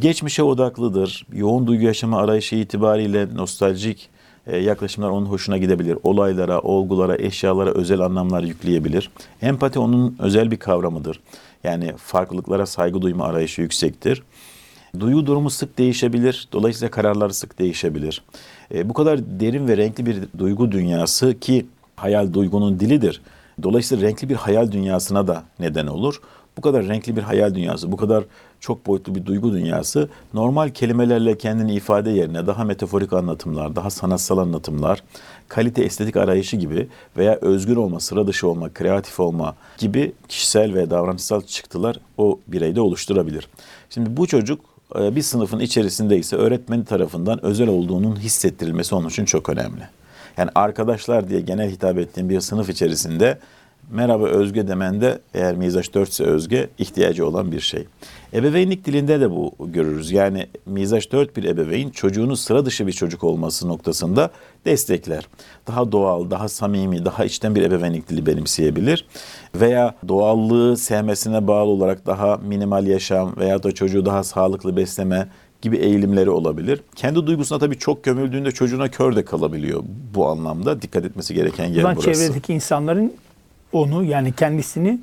Geçmişe 0.00 0.42
odaklıdır. 0.42 1.26
Yoğun 1.32 1.66
duygu 1.66 1.84
yaşama 1.84 2.18
arayışı 2.18 2.56
itibariyle 2.56 3.34
nostaljik 3.34 4.10
e, 4.46 4.56
yaklaşımlar 4.56 5.08
onun 5.08 5.26
hoşuna 5.26 5.58
gidebilir. 5.58 5.98
Olaylara, 6.02 6.60
olgulara, 6.60 7.16
eşyalara 7.16 7.70
özel 7.70 8.00
anlamlar 8.00 8.42
yükleyebilir. 8.42 9.10
Empati 9.42 9.78
onun 9.78 10.16
özel 10.18 10.50
bir 10.50 10.56
kavramıdır. 10.56 11.20
Yani 11.64 11.92
farklılıklara 11.96 12.66
saygı 12.66 13.02
duyma 13.02 13.24
arayışı 13.24 13.62
yüksektir. 13.62 14.22
Duygu 15.00 15.26
durumu 15.26 15.50
sık 15.50 15.78
değişebilir. 15.78 16.48
Dolayısıyla 16.52 16.90
kararları 16.90 17.34
sık 17.34 17.58
değişebilir. 17.58 18.22
E, 18.74 18.88
bu 18.88 18.94
kadar 18.94 19.40
derin 19.40 19.68
ve 19.68 19.76
renkli 19.76 20.06
bir 20.06 20.18
duygu 20.38 20.72
dünyası 20.72 21.40
ki 21.40 21.66
hayal 21.96 22.32
duygunun 22.32 22.80
dilidir. 22.80 23.20
Dolayısıyla 23.62 24.08
renkli 24.08 24.28
bir 24.28 24.34
hayal 24.34 24.72
dünyasına 24.72 25.26
da 25.26 25.44
neden 25.60 25.86
olur. 25.86 26.20
Bu 26.56 26.62
kadar 26.62 26.88
renkli 26.88 27.16
bir 27.16 27.22
hayal 27.22 27.54
dünyası, 27.54 27.92
bu 27.92 27.96
kadar 27.96 28.24
çok 28.60 28.86
boyutlu 28.86 29.14
bir 29.14 29.26
duygu 29.26 29.52
dünyası 29.52 30.08
normal 30.34 30.68
kelimelerle 30.68 31.38
kendini 31.38 31.74
ifade 31.74 32.10
yerine 32.10 32.46
daha 32.46 32.64
metaforik 32.64 33.12
anlatımlar, 33.12 33.76
daha 33.76 33.90
sanatsal 33.90 34.38
anlatımlar, 34.38 35.02
kalite 35.48 35.82
estetik 35.84 36.16
arayışı 36.16 36.56
gibi 36.56 36.88
veya 37.16 37.38
özgür 37.42 37.76
olma, 37.76 38.00
sıra 38.00 38.26
dışı 38.26 38.48
olma, 38.48 38.68
kreatif 38.68 39.20
olma 39.20 39.56
gibi 39.78 40.12
kişisel 40.28 40.74
ve 40.74 40.90
davranışsal 40.90 41.40
çıktılar 41.40 42.00
o 42.16 42.38
bireyde 42.48 42.80
oluşturabilir. 42.80 43.48
Şimdi 43.90 44.16
bu 44.16 44.26
çocuk 44.26 44.60
bir 44.94 45.22
sınıfın 45.22 45.60
içerisindeyse 45.60 46.36
öğretmeni 46.36 46.84
tarafından 46.84 47.44
özel 47.44 47.68
olduğunun 47.68 48.16
hissettirilmesi 48.16 48.94
onun 48.94 49.08
için 49.08 49.24
çok 49.24 49.48
önemli. 49.48 49.82
Yani 50.36 50.50
arkadaşlar 50.54 51.28
diye 51.28 51.40
genel 51.40 51.70
hitap 51.70 51.98
ettiğim 51.98 52.28
bir 52.28 52.40
sınıf 52.40 52.68
içerisinde 52.68 53.38
merhaba 53.90 54.26
Özge 54.26 54.68
demende 54.68 55.18
eğer 55.34 55.54
mizaç 55.54 55.94
4 55.94 56.08
ise 56.08 56.24
Özge 56.24 56.68
ihtiyacı 56.78 57.26
olan 57.26 57.52
bir 57.52 57.60
şey. 57.60 57.84
Ebeveynlik 58.34 58.84
dilinde 58.84 59.20
de 59.20 59.30
bu 59.30 59.52
görürüz. 59.60 60.12
Yani 60.12 60.46
mizaç 60.66 61.12
4 61.12 61.36
bir 61.36 61.44
ebeveyn 61.44 61.90
çocuğunun 61.90 62.34
sıra 62.34 62.66
dışı 62.66 62.86
bir 62.86 62.92
çocuk 62.92 63.24
olması 63.24 63.68
noktasında 63.68 64.30
destekler. 64.64 65.28
Daha 65.66 65.92
doğal, 65.92 66.30
daha 66.30 66.48
samimi, 66.48 67.04
daha 67.04 67.24
içten 67.24 67.54
bir 67.54 67.62
ebeveynlik 67.62 68.08
dili 68.08 68.26
benimseyebilir. 68.26 69.06
Veya 69.54 69.94
doğallığı 70.08 70.76
sevmesine 70.76 71.46
bağlı 71.46 71.70
olarak 71.70 72.06
daha 72.06 72.36
minimal 72.36 72.86
yaşam 72.86 73.36
veya 73.36 73.62
da 73.62 73.72
çocuğu 73.72 74.06
daha 74.06 74.24
sağlıklı 74.24 74.76
besleme 74.76 75.28
gibi 75.62 75.76
eğilimleri 75.76 76.30
olabilir. 76.30 76.80
Kendi 76.94 77.26
duygusuna 77.26 77.58
tabii 77.58 77.78
çok 77.78 78.04
gömüldüğünde 78.04 78.50
çocuğuna 78.50 78.88
kör 78.90 79.16
de 79.16 79.24
kalabiliyor 79.24 79.82
bu 80.14 80.26
anlamda. 80.26 80.82
Dikkat 80.82 81.04
etmesi 81.04 81.34
gereken 81.34 81.66
yer 81.66 81.76
Buradan 81.76 81.96
burası. 81.96 82.20
çevredeki 82.20 82.54
insanların 82.54 83.12
onu 83.72 84.04
yani 84.04 84.32
kendisini 84.32 85.00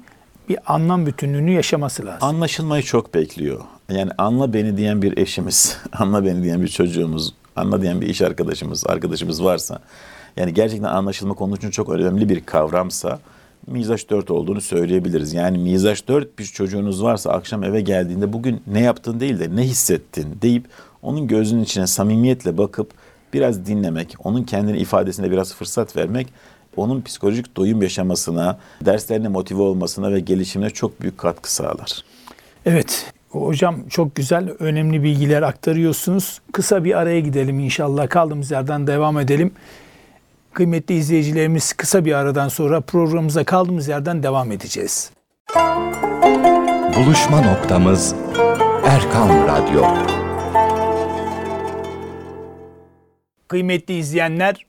bir 0.50 0.58
anlam 0.66 1.06
bütünlüğünü 1.06 1.52
yaşaması 1.52 2.06
lazım. 2.06 2.28
Anlaşılmayı 2.28 2.84
çok 2.84 3.14
bekliyor. 3.14 3.62
Yani 3.90 4.12
anla 4.18 4.54
beni 4.54 4.78
diyen 4.78 5.02
bir 5.02 5.18
eşimiz, 5.18 5.78
anla 5.94 6.26
beni 6.26 6.44
diyen 6.44 6.62
bir 6.62 6.68
çocuğumuz, 6.68 7.34
anla 7.56 7.82
diyen 7.82 8.02
bir 8.02 8.08
iş 8.08 8.22
arkadaşımız, 8.22 8.88
arkadaşımız 8.88 9.44
varsa 9.44 9.80
yani 10.38 10.54
gerçekten 10.54 10.88
anlaşılmak 10.88 11.42
onun 11.42 11.56
için 11.56 11.70
çok 11.70 11.90
önemli 11.90 12.30
bir 12.30 12.46
kavramsa 12.46 13.20
mizaç 13.68 14.10
4 14.10 14.32
olduğunu 14.32 14.62
söyleyebiliriz. 14.62 15.34
Yani 15.34 15.58
mizaç 15.58 16.08
4 16.08 16.40
bir 16.40 16.46
çocuğunuz 16.46 17.04
varsa 17.04 17.32
akşam 17.32 17.64
eve 17.64 17.82
geldiğinde 17.82 18.34
bugün 18.34 18.62
ne 18.68 18.82
yaptın 18.82 19.20
değil 19.20 19.40
de 19.40 19.56
ne 19.56 19.64
hissettin 19.64 20.38
deyip 20.42 20.66
onun 21.02 21.28
gözünün 21.28 21.64
içine 21.64 21.88
samimiyetle 21.88 22.58
bakıp 22.58 22.92
biraz 23.34 23.66
dinlemek, 23.66 24.16
onun 24.24 24.44
kendini 24.44 24.78
ifadesine 24.78 25.32
biraz 25.32 25.54
fırsat 25.54 25.96
vermek 25.96 26.28
onun 26.78 27.02
psikolojik 27.02 27.58
doyum 27.58 27.82
yaşamasına, 27.82 28.60
derslerine 28.86 29.28
motive 29.28 29.62
olmasına 29.62 30.12
ve 30.12 30.20
gelişimine 30.20 30.70
çok 30.70 31.02
büyük 31.02 31.18
katkı 31.18 31.54
sağlar. 31.54 32.04
Evet 32.66 33.14
hocam 33.30 33.76
çok 33.90 34.16
güzel 34.16 34.50
önemli 34.60 35.04
bilgiler 35.04 35.42
aktarıyorsunuz. 35.42 36.42
Kısa 36.52 36.84
bir 36.84 36.98
araya 36.98 37.20
gidelim 37.20 37.60
inşallah 37.60 38.10
kaldığımız 38.10 38.52
yerden 38.52 38.88
devam 38.88 39.20
edelim. 39.20 39.52
Kıymetli 40.54 40.96
izleyicilerimiz 40.96 41.74
kısa 41.74 42.06
bir 42.06 42.14
aradan 42.14 42.48
sonra 42.48 42.82
programımıza 42.82 43.44
kaldığımız 43.44 43.88
yerden 43.88 44.24
devam 44.24 44.52
edeceğiz. 44.52 45.12
Buluşma 46.98 47.42
noktamız 47.42 48.16
Erkam 48.86 49.30
Radyo. 49.30 49.84
Kıymetli 53.48 53.98
izleyenler 53.98 54.66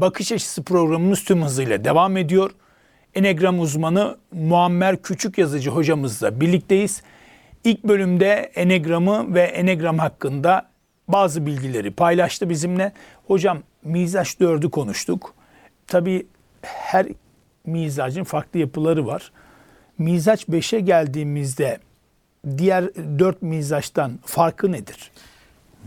Bakış 0.00 0.32
Açısı 0.32 0.62
programımız 0.62 1.24
tüm 1.24 1.42
hızıyla 1.42 1.84
devam 1.84 2.16
ediyor. 2.16 2.50
Enegram 3.14 3.60
uzmanı 3.60 4.16
Muammer 4.32 5.02
Küçük 5.02 5.38
Yazıcı 5.38 5.70
hocamızla 5.70 6.40
birlikteyiz. 6.40 7.02
İlk 7.64 7.84
bölümde 7.84 8.32
Enegram'ı 8.54 9.34
ve 9.34 9.42
Enegram 9.42 9.98
hakkında 9.98 10.68
bazı 11.08 11.46
bilgileri 11.46 11.90
paylaştı 11.90 12.50
bizimle. 12.50 12.92
Hocam 13.26 13.58
mizaç 13.84 14.34
4'ü 14.34 14.70
konuştuk. 14.70 15.34
Tabii 15.86 16.26
her 16.62 17.06
mizacın 17.66 18.24
farklı 18.24 18.58
yapıları 18.58 19.06
var. 19.06 19.32
Mizaç 19.98 20.44
5'e 20.44 20.80
geldiğimizde 20.80 21.78
diğer 22.58 22.94
4 22.94 23.42
mizaçtan 23.42 24.18
farkı 24.24 24.72
nedir? 24.72 25.10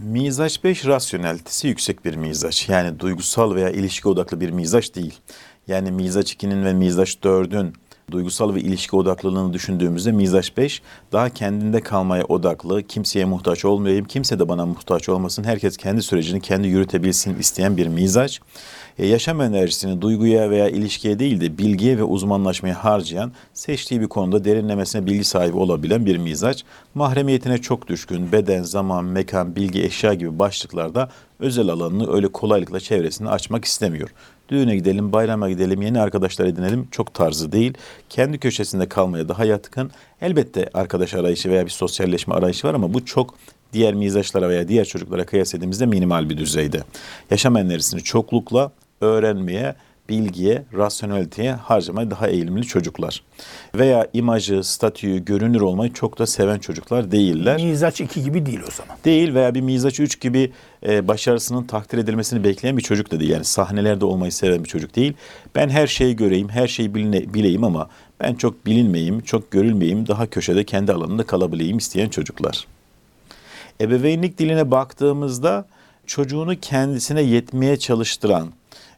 Mizaç 0.04 0.64
5 0.64 0.86
rasyonelitesi 0.86 1.68
yüksek 1.68 2.06
bir 2.06 2.16
mizaç. 2.16 2.70
Yani 2.70 3.00
duygusal 3.00 3.56
veya 3.56 3.70
ilişki 3.70 4.08
odaklı 4.08 4.42
bir 4.42 4.50
mizaç 4.50 4.96
değil. 4.96 5.20
Yani 5.68 5.92
mizaç 5.92 6.34
2'nin 6.34 6.66
ve 6.66 6.74
mizaç 6.74 7.16
4'ün 7.16 7.74
duygusal 8.12 8.56
ve 8.56 8.62
ilişki 8.62 8.96
odaklılığını 8.96 9.54
düşündüğümüzde 9.54 10.12
mizaç 10.12 10.58
5 10.58 10.82
daha 11.12 11.30
kendinde 11.30 11.82
kalmaya 11.82 12.24
odaklı, 12.24 12.84
kimseye 12.84 13.26
muhtaç 13.26 13.66
olmayayım, 13.66 14.06
kimse 14.06 14.40
de 14.40 14.50
bana 14.50 14.66
muhtaç 14.66 15.10
olmasın, 15.10 15.44
herkes 15.44 15.78
kendi 15.78 16.02
sürecini 16.02 16.42
kendi 16.42 16.68
yürütebilsin 16.68 17.40
isteyen 17.40 17.78
bir 17.78 17.88
mizaç. 17.88 18.40
E, 19.00 19.08
yaşam 19.08 19.42
enerjisini 19.42 20.02
duyguya 20.02 20.50
veya 20.50 20.70
ilişkiye 20.70 21.20
değil 21.20 21.42
de 21.42 21.58
bilgiye 21.58 21.98
ve 21.98 22.04
uzmanlaşmaya 22.04 22.84
harcayan, 22.84 23.32
seçtiği 23.54 24.02
bir 24.02 24.08
konuda 24.08 24.46
derinlemesine 24.46 25.06
bilgi 25.06 25.24
sahibi 25.24 25.58
olabilen 25.58 26.06
bir 26.06 26.18
mizaç. 26.18 26.64
Mahremiyetine 26.96 27.58
çok 27.58 27.88
düşkün, 27.88 28.32
beden, 28.32 28.64
zaman, 28.64 29.06
mekan, 29.06 29.56
bilgi, 29.56 29.84
eşya 29.84 30.14
gibi 30.14 30.40
başlıklarda 30.40 31.10
özel 31.40 31.70
alanını 31.70 32.14
öyle 32.14 32.28
kolaylıkla 32.28 32.80
çevresini 32.80 33.30
açmak 33.30 33.66
istemiyor. 33.66 34.10
Düğüne 34.50 34.76
gidelim, 34.76 35.12
bayrama 35.12 35.50
gidelim, 35.50 35.82
yeni 35.82 36.02
arkadaşlar 36.02 36.46
edinelim 36.46 36.88
çok 36.92 37.14
tarzı 37.14 37.52
değil. 37.52 37.74
Kendi 38.10 38.38
köşesinde 38.38 38.90
kalmaya 38.90 39.30
daha 39.30 39.46
yatkın. 39.46 39.92
Elbette 40.22 40.70
arkadaş 40.74 41.14
arayışı 41.14 41.50
veya 41.50 41.66
bir 41.66 41.72
sosyalleşme 41.72 42.36
arayışı 42.36 42.68
var 42.68 42.74
ama 42.74 42.94
bu 42.94 43.06
çok 43.06 43.36
diğer 43.74 43.94
mizaçlara 43.94 44.50
veya 44.50 44.68
diğer 44.68 44.86
çocuklara 44.86 45.26
kıyas 45.26 45.56
ettiğimizde 45.56 45.86
minimal 45.86 46.30
bir 46.30 46.38
düzeyde. 46.38 46.84
Yaşam 47.32 47.58
enerjisini 47.58 48.04
çoklukla 48.04 48.72
öğrenmeye, 49.02 49.76
bilgiye, 50.10 50.64
rasyoneliteye 50.74 51.54
harcamaya 51.54 52.12
daha 52.12 52.28
eğilimli 52.28 52.64
çocuklar. 52.64 53.24
Veya 53.76 54.08
imajı, 54.14 54.64
statüyü, 54.64 55.26
görünür 55.26 55.62
olmayı 55.62 55.94
çok 55.94 56.20
da 56.20 56.28
seven 56.28 56.60
çocuklar 56.60 57.12
değiller. 57.12 57.64
Mizaç 57.64 58.02
2 58.02 58.24
gibi 58.24 58.46
değil 58.46 58.60
o 58.68 58.72
zaman. 58.72 58.98
Değil 59.06 59.34
veya 59.34 59.56
bir 59.56 59.62
mizaç 59.62 60.00
3 60.00 60.20
gibi 60.22 60.52
e, 60.86 61.08
başarısının 61.08 61.64
takdir 61.64 61.98
edilmesini 61.98 62.44
bekleyen 62.44 62.78
bir 62.78 62.82
çocuk 62.84 63.12
da 63.12 63.20
değil. 63.20 63.32
Yani 63.32 63.46
sahnelerde 63.46 64.06
olmayı 64.06 64.32
seven 64.32 64.64
bir 64.64 64.70
çocuk 64.70 64.96
değil. 64.96 65.14
Ben 65.56 65.70
her 65.70 65.88
şeyi 65.88 66.16
göreyim, 66.16 66.50
her 66.50 66.68
şeyi 66.68 66.96
biline, 66.96 67.34
bileyim 67.34 67.64
ama 67.64 67.90
ben 68.20 68.34
çok 68.34 68.66
bilinmeyeyim, 68.66 69.22
çok 69.22 69.52
görülmeyeyim, 69.52 70.08
daha 70.08 70.28
köşede 70.28 70.64
kendi 70.64 70.94
alanında 70.94 71.24
kalabileyim 71.24 71.78
isteyen 71.78 72.10
çocuklar. 72.10 72.68
Ebeveynlik 73.82 74.38
diline 74.38 74.72
baktığımızda 74.72 75.66
çocuğunu 76.06 76.60
kendisine 76.60 77.22
yetmeye 77.22 77.78
çalıştıran, 77.78 78.48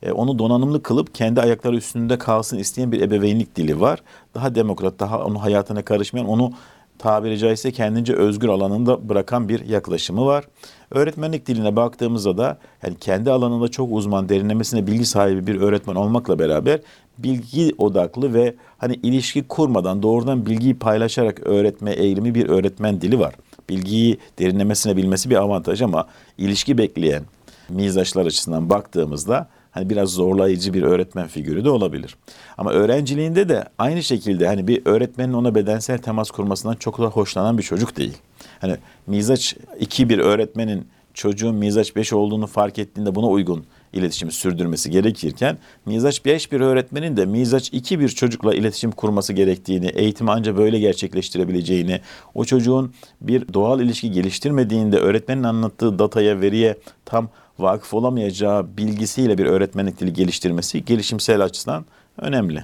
e, 0.03 0.11
onu 0.11 0.39
donanımlı 0.39 0.83
kılıp 0.83 1.15
kendi 1.15 1.41
ayakları 1.41 1.75
üstünde 1.75 2.17
kalsın 2.17 2.57
isteyen 2.57 2.91
bir 2.91 3.01
ebeveynlik 3.01 3.55
dili 3.55 3.81
var. 3.81 3.99
Daha 4.35 4.55
demokrat, 4.55 4.99
daha 4.99 5.23
onun 5.25 5.35
hayatına 5.35 5.81
karışmayan, 5.81 6.27
onu 6.27 6.51
tabiri 6.99 7.37
caizse 7.37 7.71
kendince 7.71 8.13
özgür 8.13 8.47
alanında 8.47 9.09
bırakan 9.09 9.49
bir 9.49 9.65
yaklaşımı 9.65 10.25
var. 10.25 10.45
Öğretmenlik 10.91 11.47
diline 11.47 11.75
baktığımızda 11.75 12.37
da 12.37 12.57
yani 12.83 12.95
kendi 12.99 13.31
alanında 13.31 13.67
çok 13.67 13.91
uzman, 13.91 14.29
derinlemesine 14.29 14.87
bilgi 14.87 15.05
sahibi 15.05 15.47
bir 15.47 15.61
öğretmen 15.61 15.95
olmakla 15.95 16.39
beraber 16.39 16.79
bilgi 17.17 17.75
odaklı 17.77 18.33
ve 18.33 18.55
hani 18.77 18.93
ilişki 18.93 19.47
kurmadan 19.47 20.03
doğrudan 20.03 20.45
bilgiyi 20.45 20.79
paylaşarak 20.79 21.39
öğretme 21.47 21.91
eğilimi 21.91 22.35
bir 22.35 22.49
öğretmen 22.49 23.01
dili 23.01 23.19
var. 23.19 23.35
Bilgiyi 23.69 24.17
derinlemesine 24.39 24.97
bilmesi 24.97 25.29
bir 25.29 25.35
avantaj 25.35 25.81
ama 25.81 26.07
ilişki 26.37 26.77
bekleyen 26.77 27.23
mizaçlar 27.69 28.25
açısından 28.25 28.69
baktığımızda 28.69 29.47
hani 29.71 29.89
biraz 29.89 30.09
zorlayıcı 30.09 30.73
bir 30.73 30.83
öğretmen 30.83 31.27
figürü 31.27 31.65
de 31.65 31.69
olabilir. 31.69 32.15
Ama 32.57 32.71
öğrenciliğinde 32.71 33.49
de 33.49 33.63
aynı 33.77 34.03
şekilde 34.03 34.47
hani 34.47 34.67
bir 34.67 34.81
öğretmenin 34.85 35.33
ona 35.33 35.55
bedensel 35.55 35.97
temas 35.97 36.31
kurmasından 36.31 36.75
çok 36.75 36.99
da 36.99 37.05
hoşlanan 37.05 37.57
bir 37.57 37.63
çocuk 37.63 37.97
değil. 37.97 38.17
Hani 38.59 38.77
mizaç 39.07 39.55
2 39.79 40.09
bir 40.09 40.19
öğretmenin 40.19 40.87
çocuğun 41.13 41.55
mizaç 41.55 41.95
5 41.95 42.13
olduğunu 42.13 42.47
fark 42.47 42.79
ettiğinde 42.79 43.15
buna 43.15 43.27
uygun 43.27 43.65
iletişimi 43.93 44.31
sürdürmesi 44.31 44.91
gerekirken 44.91 45.57
mizaç 45.85 46.25
5 46.25 46.51
bir 46.51 46.61
öğretmenin 46.61 47.17
de 47.17 47.25
mizaç 47.25 47.69
2 47.73 47.99
bir 47.99 48.09
çocukla 48.09 48.55
iletişim 48.55 48.91
kurması 48.91 49.33
gerektiğini, 49.33 49.87
eğitimi 49.87 50.31
ancak 50.31 50.57
böyle 50.57 50.79
gerçekleştirebileceğini, 50.79 52.01
o 52.35 52.45
çocuğun 52.45 52.93
bir 53.21 53.53
doğal 53.53 53.81
ilişki 53.81 54.11
geliştirmediğinde 54.11 54.97
öğretmenin 54.97 55.43
anlattığı 55.43 55.99
dataya, 55.99 56.41
veriye 56.41 56.77
tam 57.05 57.29
vakıf 57.59 57.93
olamayacağı 57.93 58.77
bilgisiyle 58.77 59.37
bir 59.37 59.45
öğretmenlik 59.45 59.99
dili 59.99 60.13
geliştirmesi 60.13 60.85
gelişimsel 60.85 61.43
açıdan 61.43 61.85
önemli. 62.17 62.63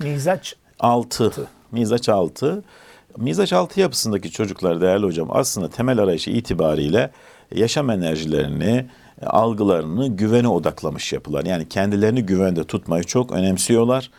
Mizaç 0.00 0.54
6. 0.80 1.32
Mizaç 1.72 2.08
6. 2.08 2.64
Mizaç 3.16 3.52
6 3.52 3.80
yapısındaki 3.80 4.30
çocuklar 4.30 4.80
değerli 4.80 5.06
hocam 5.06 5.28
aslında 5.30 5.70
temel 5.70 5.98
arayışı 5.98 6.30
itibariyle 6.30 7.10
yaşam 7.54 7.90
enerjilerini, 7.90 8.86
algılarını 9.22 10.16
güvene 10.16 10.48
odaklamış 10.48 11.12
yapılar. 11.12 11.44
Yani 11.44 11.68
kendilerini 11.68 12.22
güvende 12.26 12.64
tutmayı 12.64 13.04
çok 13.04 13.32
önemsiyorlar. 13.32 14.10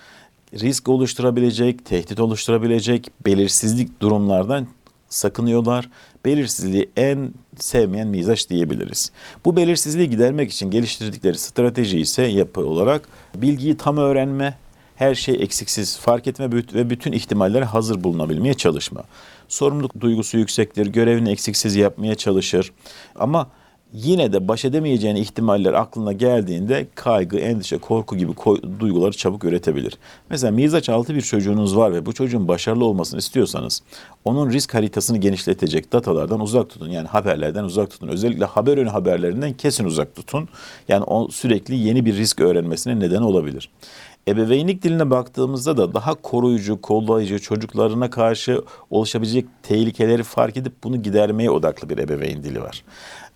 Risk 0.54 0.90
oluşturabilecek, 0.90 1.86
tehdit 1.86 2.20
oluşturabilecek 2.20 3.12
belirsizlik 3.26 4.02
durumlardan 4.02 4.68
sakınıyorlar. 5.10 5.90
Belirsizliği 6.26 6.90
en 6.98 7.34
sevmeyen 7.58 8.08
mizaç 8.08 8.50
diyebiliriz. 8.50 9.12
Bu 9.46 9.56
belirsizliği 9.56 10.10
gidermek 10.10 10.52
için 10.52 10.72
geliştirdikleri 10.72 11.38
strateji 11.38 12.00
ise 12.00 12.24
yapı 12.24 12.66
olarak 12.66 13.10
bilgiyi 13.36 13.78
tam 13.78 13.98
öğrenme, 13.98 14.58
her 14.96 15.16
şey 15.16 15.36
eksiksiz 15.36 15.98
fark 15.98 16.28
etme 16.28 16.52
ve 16.52 16.90
bütün 16.90 17.12
ihtimallere 17.12 17.66
hazır 17.66 18.04
bulunabilmeye 18.04 18.54
çalışma. 18.54 19.04
Sorumluluk 19.48 20.02
duygusu 20.02 20.38
yüksektir, 20.38 20.88
görevini 20.88 21.32
eksiksiz 21.32 21.76
yapmaya 21.76 22.16
çalışır. 22.16 22.72
Ama 23.16 23.48
yine 23.94 24.34
de 24.34 24.48
baş 24.48 24.66
edemeyeceğini 24.66 25.20
ihtimaller 25.20 25.74
aklına 25.74 26.14
geldiğinde 26.14 26.88
kaygı, 26.96 27.38
endişe, 27.38 27.78
korku 27.78 28.18
gibi 28.18 28.32
duyguları 28.80 29.12
çabuk 29.12 29.44
üretebilir. 29.44 29.98
Mesela 30.30 30.52
mizaç 30.52 30.90
altı 30.90 31.16
bir 31.16 31.22
çocuğunuz 31.22 31.78
var 31.78 31.94
ve 31.94 32.06
bu 32.06 32.14
çocuğun 32.14 32.48
başarılı 32.48 32.86
olmasını 32.86 33.20
istiyorsanız 33.20 33.82
onun 34.26 34.52
risk 34.52 34.74
haritasını 34.74 35.18
genişletecek 35.18 35.94
datalardan 35.94 36.40
uzak 36.40 36.70
tutun. 36.70 36.90
Yani 36.90 37.08
haberlerden 37.08 37.64
uzak 37.64 37.92
tutun. 37.92 38.08
Özellikle 38.08 38.46
haber 38.46 38.78
önü 38.78 38.90
haberlerinden 38.90 39.54
kesin 39.54 39.86
uzak 39.86 40.16
tutun. 40.16 40.50
Yani 40.88 41.04
o 41.04 41.28
sürekli 41.28 41.76
yeni 41.76 42.06
bir 42.06 42.16
risk 42.16 42.40
öğrenmesine 42.42 43.00
neden 43.00 43.22
olabilir. 43.22 43.70
Ebeveynlik 44.28 44.84
diline 44.84 45.10
baktığımızda 45.10 45.78
da 45.78 45.94
daha 45.94 46.14
koruyucu, 46.14 46.82
kollayıcı, 46.82 47.40
çocuklarına 47.40 48.10
karşı 48.10 48.62
oluşabilecek 48.90 49.46
tehlikeleri 49.64 50.24
fark 50.24 50.58
edip 50.58 50.84
bunu 50.84 51.04
gidermeye 51.04 51.50
odaklı 51.50 51.90
bir 51.90 51.98
ebeveyn 51.98 52.44
dili 52.44 52.62
var. 52.62 52.84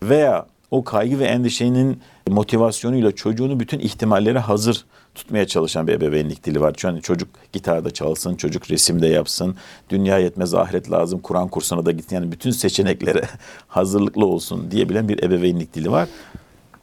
Veya 0.04 0.46
o 0.72 0.84
kaygı 0.84 1.20
ve 1.20 1.26
endişenin 1.26 2.02
motivasyonuyla 2.30 3.12
çocuğunu 3.12 3.60
bütün 3.60 3.80
ihtimallere 3.80 4.40
hazır 4.40 4.86
tutmaya 5.16 5.48
çalışan 5.48 5.88
bir 5.88 5.94
ebeveynlik 5.94 6.44
dili 6.44 6.62
var. 6.62 6.76
Yani 6.84 7.02
çocuk 7.02 7.30
gitarda 7.54 7.92
çalsın, 7.92 8.36
çocuk 8.36 8.72
resimde 8.72 9.08
yapsın, 9.08 9.56
dünya 9.90 10.18
yetmez 10.18 10.54
ahiret 10.54 10.92
lazım, 10.92 11.20
Kur'an 11.20 11.48
kursuna 11.48 11.86
da 11.86 11.92
gitsin. 11.92 12.16
Yani 12.16 12.32
bütün 12.32 12.52
seçeneklere 12.52 13.22
hazırlıklı 13.68 14.26
olsun 14.26 14.72
diyebilen 14.72 15.10
bir 15.10 15.24
ebeveynlik 15.24 15.74
dili 15.74 15.92
var. 15.92 16.10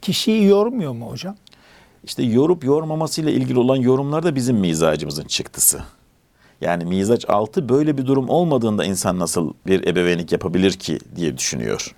Kişiyi 0.01 0.45
yormuyor 0.45 0.91
mu 0.91 1.11
hocam? 1.11 1.35
İşte 2.07 2.23
yorup 2.23 2.63
yormamasıyla 2.63 3.31
ilgili 3.31 3.59
olan 3.59 3.75
yorumlar 3.75 4.23
da 4.23 4.35
bizim 4.35 4.57
mizacımızın 4.57 5.23
çıktısı. 5.23 5.79
Yani 6.61 6.85
mizaç 6.85 7.29
altı 7.29 7.69
böyle 7.69 7.97
bir 7.97 8.05
durum 8.05 8.29
olmadığında 8.29 8.85
insan 8.85 9.19
nasıl 9.19 9.53
bir 9.67 9.87
ebeveynlik 9.87 10.31
yapabilir 10.31 10.71
ki 10.71 10.99
diye 11.15 11.37
düşünüyor. 11.37 11.95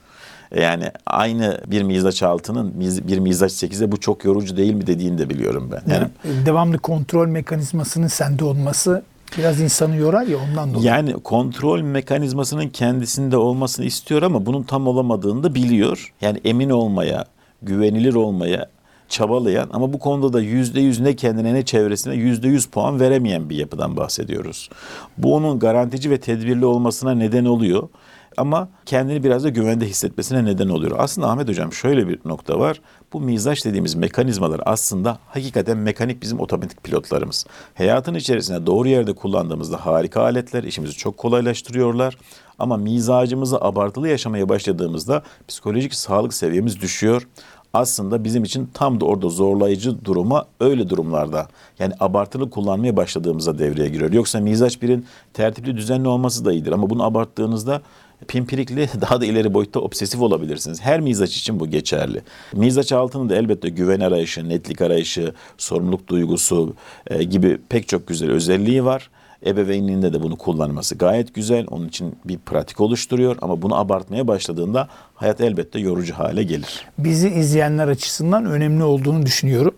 Yani 0.56 0.92
aynı 1.06 1.62
bir 1.68 1.84
mizaç 1.84 2.24
altının 2.24 2.74
bir 3.08 3.20
mizaç 3.20 3.52
sekize 3.52 3.92
bu 3.92 4.00
çok 4.00 4.26
yorucu 4.26 4.58
değil 4.58 4.74
mi 4.74 4.88
dediğini 4.88 5.18
de 5.18 5.30
biliyorum 5.30 5.70
ben. 5.72 5.94
Yani, 5.94 6.08
yani 6.28 6.46
devamlı 6.46 6.78
kontrol 6.78 7.28
mekanizmasının 7.28 8.08
sende 8.08 8.44
olması 8.44 9.04
Biraz 9.38 9.62
insanı 9.62 9.96
yorar 9.96 10.28
ya 10.28 10.38
ondan 10.38 10.74
dolayı. 10.74 10.88
Yani 10.88 11.14
kontrol 11.14 11.82
mekanizmasının 11.82 12.70
kendisinde 12.70 13.38
olmasını 13.38 13.86
istiyor 13.86 14.22
ama 14.22 14.46
bunun 14.46 14.64
tam 14.64 14.88
olamadığını 14.88 15.44
da 15.44 15.56
biliyor. 15.56 16.14
Yani 16.22 16.42
emin 16.46 16.70
olmaya, 16.70 17.26
güvenilir 17.62 18.14
olmaya 18.14 18.70
çabalayan 19.10 19.70
ama 19.74 19.94
bu 19.94 20.00
konuda 20.00 20.34
da 20.34 20.42
yüzde 20.42 20.82
yüz 20.82 21.00
ne 21.00 21.16
kendine 21.16 21.54
ne 21.54 21.66
çevresine 21.66 22.16
yüzde 22.16 22.48
yüz 22.48 22.66
puan 22.66 23.00
veremeyen 23.00 23.50
bir 23.50 23.56
yapıdan 23.56 23.98
bahsediyoruz. 23.98 24.70
Bu 25.18 25.36
onun 25.36 25.60
garantici 25.60 26.12
ve 26.12 26.20
tedbirli 26.20 26.66
olmasına 26.66 27.12
neden 27.12 27.46
oluyor. 27.46 27.90
Ama 28.38 28.70
kendini 28.86 29.24
biraz 29.24 29.44
da 29.44 29.50
güvende 29.50 29.86
hissetmesine 29.86 30.46
neden 30.46 30.70
oluyor. 30.70 30.96
Aslında 30.98 31.30
Ahmet 31.30 31.48
Hocam 31.48 31.74
şöyle 31.74 32.08
bir 32.08 32.20
nokta 32.26 32.60
var. 32.60 32.82
Bu 33.14 33.22
mizaç 33.22 33.66
dediğimiz 33.66 33.96
mekanizmalar 33.96 34.62
aslında 34.66 35.20
hakikaten 35.28 35.78
mekanik 35.78 36.22
bizim 36.22 36.40
otomatik 36.40 36.84
pilotlarımız. 36.84 37.46
Hayatın 37.74 38.16
içerisinde 38.16 38.66
doğru 38.66 38.88
yerde 38.88 39.14
kullandığımızda 39.14 39.86
harika 39.86 40.22
aletler 40.22 40.64
işimizi 40.64 40.94
çok 40.94 41.18
kolaylaştırıyorlar. 41.18 42.18
Ama 42.60 42.78
mizacımızı 42.78 43.62
abartılı 43.62 44.10
yaşamaya 44.10 44.50
başladığımızda 44.50 45.24
psikolojik 45.48 45.94
sağlık 45.94 46.34
seviyemiz 46.34 46.82
düşüyor 46.82 47.28
aslında 47.74 48.24
bizim 48.24 48.44
için 48.44 48.70
tam 48.74 49.02
da 49.02 49.06
orada 49.06 49.30
zorlayıcı 49.30 50.06
duruma 50.06 50.46
öyle 50.60 50.90
durumlarda 50.90 51.48
yani 51.80 51.94
abartılı 52.00 52.50
kullanmaya 52.50 52.96
başladığımızda 52.98 53.60
devreye 53.60 53.90
giriyor. 53.90 54.14
Yoksa 54.14 54.40
mizaç 54.40 54.82
birin 54.82 55.06
tertipli 55.34 55.78
düzenli 55.78 56.08
olması 56.08 56.46
da 56.46 56.54
iyidir 56.54 56.72
ama 56.72 56.90
bunu 56.90 57.04
abarttığınızda 57.04 57.82
pimpirikli 58.28 58.90
daha 59.02 59.22
da 59.22 59.26
ileri 59.26 59.54
boyutta 59.54 59.80
obsesif 59.80 60.22
olabilirsiniz. 60.22 60.82
Her 60.82 61.00
mizaç 61.00 61.38
için 61.38 61.60
bu 61.60 61.68
geçerli. 61.68 62.22
Mizaç 62.54 62.92
altında 62.92 63.34
da 63.34 63.36
elbette 63.36 63.70
güven 63.70 64.00
arayışı, 64.00 64.50
netlik 64.50 64.82
arayışı, 64.82 65.34
sorumluluk 65.58 66.08
duygusu 66.08 66.74
e, 67.08 67.24
gibi 67.24 67.58
pek 67.70 67.88
çok 67.88 68.08
güzel 68.08 68.32
özelliği 68.32 68.86
var. 68.86 69.10
Ebeveynliğinde 69.46 70.14
de 70.14 70.22
bunu 70.22 70.36
kullanması 70.36 70.96
gayet 70.96 71.34
güzel. 71.34 71.66
Onun 71.70 71.88
için 71.88 72.16
bir 72.26 72.38
pratik 72.38 72.82
oluşturuyor 72.82 73.38
ama 73.42 73.62
bunu 73.62 73.76
abartmaya 73.76 74.28
başladığında 74.28 74.88
hayat 75.16 75.42
elbette 75.42 75.80
yorucu 75.80 76.14
hale 76.14 76.44
gelir. 76.44 76.86
Bizi 76.98 77.30
izleyenler 77.30 77.88
açısından 77.88 78.46
önemli 78.46 78.84
olduğunu 78.84 79.26
düşünüyorum. 79.26 79.76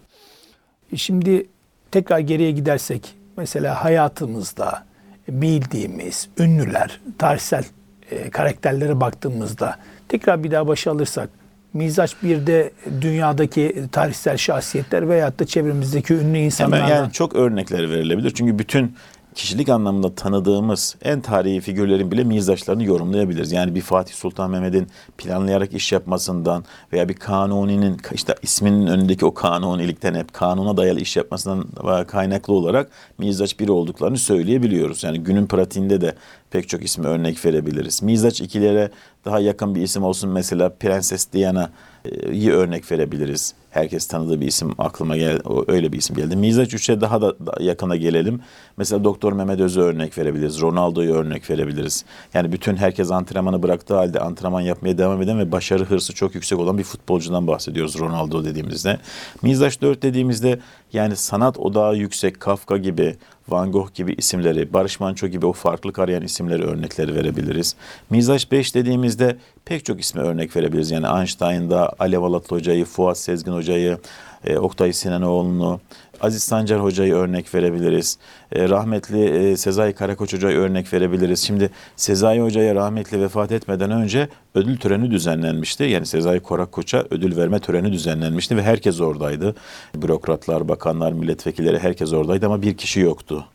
Şimdi 0.96 1.48
tekrar 1.92 2.20
geriye 2.20 2.52
gidersek 2.52 3.16
mesela 3.38 3.84
hayatımızda 3.84 4.84
bildiğimiz 5.30 6.30
ünlüler, 6.40 7.00
tarihsel 7.18 7.64
e, 8.12 8.30
karakterlere 8.30 9.00
baktığımızda 9.00 9.76
tekrar 10.10 10.44
bir 10.44 10.52
daha 10.52 10.68
başa 10.68 10.92
alırsak 10.92 11.30
Mizaç 11.74 12.16
bir 12.24 12.48
de 12.48 12.72
dünyadaki 13.02 13.84
tarihsel 13.92 14.38
şahsiyetler 14.38 15.10
veyahut 15.10 15.40
da 15.40 15.46
çevremizdeki 15.46 16.14
ünlü 16.14 16.38
insanlardan 16.38 16.86
Hemen 16.86 16.96
yani 16.96 17.12
çok 17.12 17.36
örnekler 17.36 17.90
verilebilir. 17.90 18.32
Çünkü 18.36 18.60
bütün 18.60 18.96
kişilik 19.36 19.70
anlamında 19.70 20.16
tanıdığımız 20.16 20.96
en 21.04 21.22
tarihi 21.22 21.62
figürlerin 21.62 22.12
bile 22.12 22.24
mizaçlarını 22.24 22.84
yorumlayabiliriz. 22.84 23.52
Yani 23.52 23.76
bir 23.76 23.82
Fatih 23.82 24.14
Sultan 24.14 24.52
Mehmet'in 24.52 24.88
planlayarak 25.18 25.74
iş 25.74 25.92
yapmasından 25.92 26.66
veya 26.94 27.10
bir 27.10 27.14
kanuninin 27.14 27.98
işte 28.14 28.36
isminin 28.42 28.88
önündeki 28.88 29.26
o 29.26 29.34
kanunilikten 29.34 30.14
hep 30.14 30.34
kanuna 30.34 30.78
dayalı 30.78 31.00
iş 31.00 31.18
yapmasından 31.18 31.66
kaynaklı 32.08 32.54
olarak 32.54 32.92
mizaç 33.18 33.60
biri 33.60 33.72
olduklarını 33.72 34.18
söyleyebiliyoruz. 34.18 35.04
Yani 35.04 35.20
günün 35.20 35.48
pratiğinde 35.48 36.02
de 36.02 36.16
pek 36.52 36.70
çok 36.70 36.84
ismi 36.84 37.08
örnek 37.08 37.46
verebiliriz. 37.46 38.04
Mizaç 38.04 38.42
ikilere 38.42 38.92
daha 39.26 39.40
yakın 39.40 39.76
bir 39.76 39.82
isim 39.82 40.04
olsun 40.04 40.30
mesela 40.30 40.70
Prenses 40.70 41.34
Diana'yı 41.34 42.52
örnek 42.52 42.92
verebiliriz. 42.92 43.54
Herkes 43.72 44.08
tanıdığı 44.08 44.42
bir 44.42 44.48
isim 44.48 44.72
aklıma 44.78 45.18
gel 45.18 45.40
öyle 45.68 45.92
bir 45.92 45.98
isim 45.98 46.16
geldi. 46.16 46.36
Mizaç 46.36 46.74
3'e 46.74 47.02
daha 47.02 47.22
da 47.22 47.36
yakına 47.60 47.96
gelelim. 47.96 48.42
Mesela 48.78 49.04
Doktor 49.04 49.34
Mehmet 49.34 49.60
Öz'ü 49.60 49.82
örnek 49.82 50.18
verebiliriz. 50.18 50.62
Ronaldo'yu 50.62 51.14
örnek 51.14 51.50
verebiliriz. 51.50 52.06
Yani 52.34 52.52
bütün 52.52 52.76
herkes 52.76 53.12
antrenmanı 53.12 53.64
bıraktığı 53.64 53.96
halde 53.96 54.20
antrenman 54.20 54.62
yapmaya 54.62 54.98
devam 54.98 55.22
eden 55.22 55.40
ve 55.40 55.52
başarı 55.52 55.86
hırsı 55.86 56.14
çok 56.14 56.36
yüksek 56.36 56.60
olan 56.60 56.78
bir 56.78 56.84
futbolcudan 56.84 57.48
bahsediyoruz 57.48 58.00
Ronaldo 58.00 58.46
dediğimizde. 58.46 58.98
Mizaç 59.42 59.82
4 59.82 60.04
dediğimizde 60.04 60.60
yani 60.94 61.16
sanat 61.16 61.58
odağı 61.58 61.96
yüksek 61.96 62.40
Kafka 62.40 62.78
gibi, 62.78 63.16
Van 63.50 63.72
Gogh 63.72 63.94
gibi 63.94 64.14
isimleri, 64.14 64.74
Barış 64.74 65.00
Manço 65.00 65.28
gibi 65.28 65.46
o 65.46 65.54
farklılık 65.54 66.00
arayan 66.00 66.24
isimleri 66.24 66.64
örnekleri 66.64 67.16
verebiliriz. 67.16 67.76
Mizaç 68.10 68.52
5 68.52 68.76
dediğimizde 68.76 69.38
pek 69.66 69.86
çok 69.86 70.00
ismi 70.00 70.22
örnek 70.22 70.56
verebiliriz. 70.56 70.92
Yani 70.92 71.20
Einstein'da 71.20 71.94
Alev 72.00 72.22
Alatlı 72.22 72.56
Hoca'yı, 72.56 72.86
Fuat 72.86 73.18
Sezgin 73.18 73.52
Hoca'yı, 73.52 73.61
e, 74.46 74.58
Oktay 74.58 74.94
Sinanoğlu'nu, 74.94 75.80
Aziz 76.22 76.44
Sancar 76.44 76.84
Hoca'yı 76.84 77.14
örnek 77.14 77.56
verebiliriz. 77.56 78.18
E, 78.52 78.70
rahmetli 78.70 79.26
e, 79.26 79.58
Sezai 79.58 79.94
Karakoç 79.94 80.34
Hoca'yı 80.34 80.58
örnek 80.58 80.94
verebiliriz. 80.94 81.44
Şimdi 81.44 81.70
Sezai 81.96 82.42
Hoca'ya 82.42 82.76
rahmetli 82.76 83.22
vefat 83.22 83.52
etmeden 83.52 83.92
önce 83.92 84.30
ödül 84.56 84.78
töreni 84.78 85.12
düzenlenmişti. 85.12 85.84
Yani 85.84 86.06
Sezai 86.06 86.40
Karakoç'a 86.40 87.06
ödül 87.10 87.38
verme 87.38 87.60
töreni 87.60 87.92
düzenlenmişti 87.92 88.58
ve 88.58 88.64
herkes 88.64 89.02
oradaydı. 89.02 89.56
Bürokratlar, 89.96 90.68
bakanlar, 90.68 91.12
milletvekilleri 91.12 91.80
herkes 91.80 92.14
oradaydı 92.14 92.46
ama 92.46 92.62
bir 92.62 92.78
kişi 92.78 93.00
yoktu. 93.00 93.46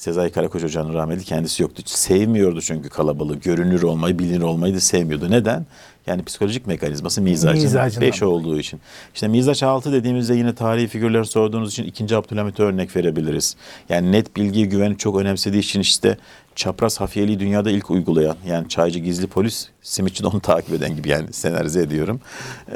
Sezai 0.00 0.30
Karakoç 0.30 0.62
Hoca'nın 0.62 0.94
rahmetli 0.94 1.24
kendisi 1.24 1.62
yoktu. 1.62 1.82
Sevmiyordu 1.86 2.60
çünkü 2.60 2.88
kalabalığı. 2.88 3.36
Görünür 3.36 3.82
olmayı, 3.82 4.18
bilinir 4.18 4.42
olmayı 4.42 4.74
da 4.74 4.80
sevmiyordu. 4.80 5.30
Neden? 5.30 5.66
Yani 6.06 6.24
psikolojik 6.24 6.66
mekanizması 6.66 7.22
mizacın 7.22 7.62
Mizacından 7.62 8.08
5 8.08 8.22
olduğu 8.22 8.58
için. 8.58 8.80
İşte 9.14 9.28
mizaç 9.28 9.62
6 9.62 9.92
dediğimizde 9.92 10.34
yine 10.34 10.54
tarihi 10.54 10.88
figürler 10.88 11.24
sorduğunuz 11.24 11.70
için 11.70 11.84
2. 11.84 12.16
Abdülhamit'e 12.16 12.62
örnek 12.62 12.96
verebiliriz. 12.96 13.56
Yani 13.88 14.12
net 14.12 14.36
bilgi 14.36 14.68
güveni 14.68 14.98
çok 14.98 15.18
önemsediği 15.18 15.62
için 15.62 15.80
işte 15.80 16.16
çapraz 16.56 17.00
hafiyeliği 17.00 17.40
dünyada 17.40 17.70
ilk 17.70 17.90
uygulayan 17.90 18.36
yani 18.46 18.68
çaycı 18.68 18.98
gizli 18.98 19.26
polis 19.26 19.68
simitçi 19.82 20.22
de 20.22 20.26
onu 20.26 20.40
takip 20.40 20.74
eden 20.74 20.96
gibi 20.96 21.08
yani 21.08 21.32
senarize 21.32 21.80
ediyorum. 21.80 22.20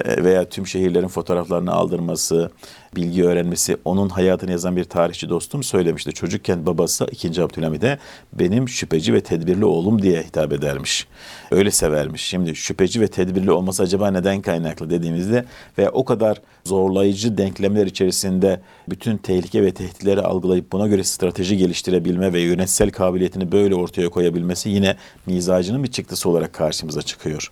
Ee, 0.05 0.25
veya 0.25 0.49
tüm 0.49 0.67
şehirlerin 0.67 1.09
fotoğraflarını 1.09 1.73
aldırması, 1.73 2.51
bilgi 2.97 3.25
öğrenmesi 3.25 3.77
onun 3.85 4.09
hayatını 4.09 4.51
yazan 4.51 4.77
bir 4.77 4.85
tarihçi 4.85 5.29
dostum 5.29 5.63
söylemişti. 5.63 6.13
Çocukken 6.13 6.67
babası 6.67 7.07
2. 7.11 7.43
Abdülhamit'e 7.43 7.99
benim 8.33 8.69
şüpheci 8.69 9.15
ve 9.15 9.21
tedbirli 9.21 9.65
oğlum 9.65 10.03
diye 10.03 10.23
hitap 10.23 10.53
edermiş. 10.53 11.07
Öyle 11.51 11.71
severmiş. 11.71 12.23
Şimdi 12.23 12.57
şüpheci 12.57 13.01
ve 13.01 13.09
tedbirli 13.09 13.51
olması 13.51 13.83
acaba 13.83 14.11
neden 14.11 14.43
kaynaklı 14.43 14.91
dediğimizde 14.91 15.45
ve 15.79 15.91
o 15.91 16.05
kadar 16.05 16.41
zorlayıcı 16.65 17.39
denklemler 17.39 17.87
içerisinde 17.87 18.61
bütün 18.89 19.17
tehlike 19.17 19.63
ve 19.63 19.75
tehditleri 19.75 20.21
algılayıp 20.21 20.73
buna 20.73 20.87
göre 20.87 21.05
strateji 21.05 21.57
geliştirebilme 21.57 22.33
ve 22.33 22.41
yönetsel 22.41 22.91
kabiliyetini 22.91 23.53
böyle 23.53 23.75
ortaya 23.75 24.09
koyabilmesi 24.09 24.71
yine 24.71 24.97
mizacının 25.27 25.83
bir 25.83 25.91
çıktısı 25.91 26.29
olarak 26.29 26.53
karşımıza 26.53 26.94
çıkıyor. 27.03 27.51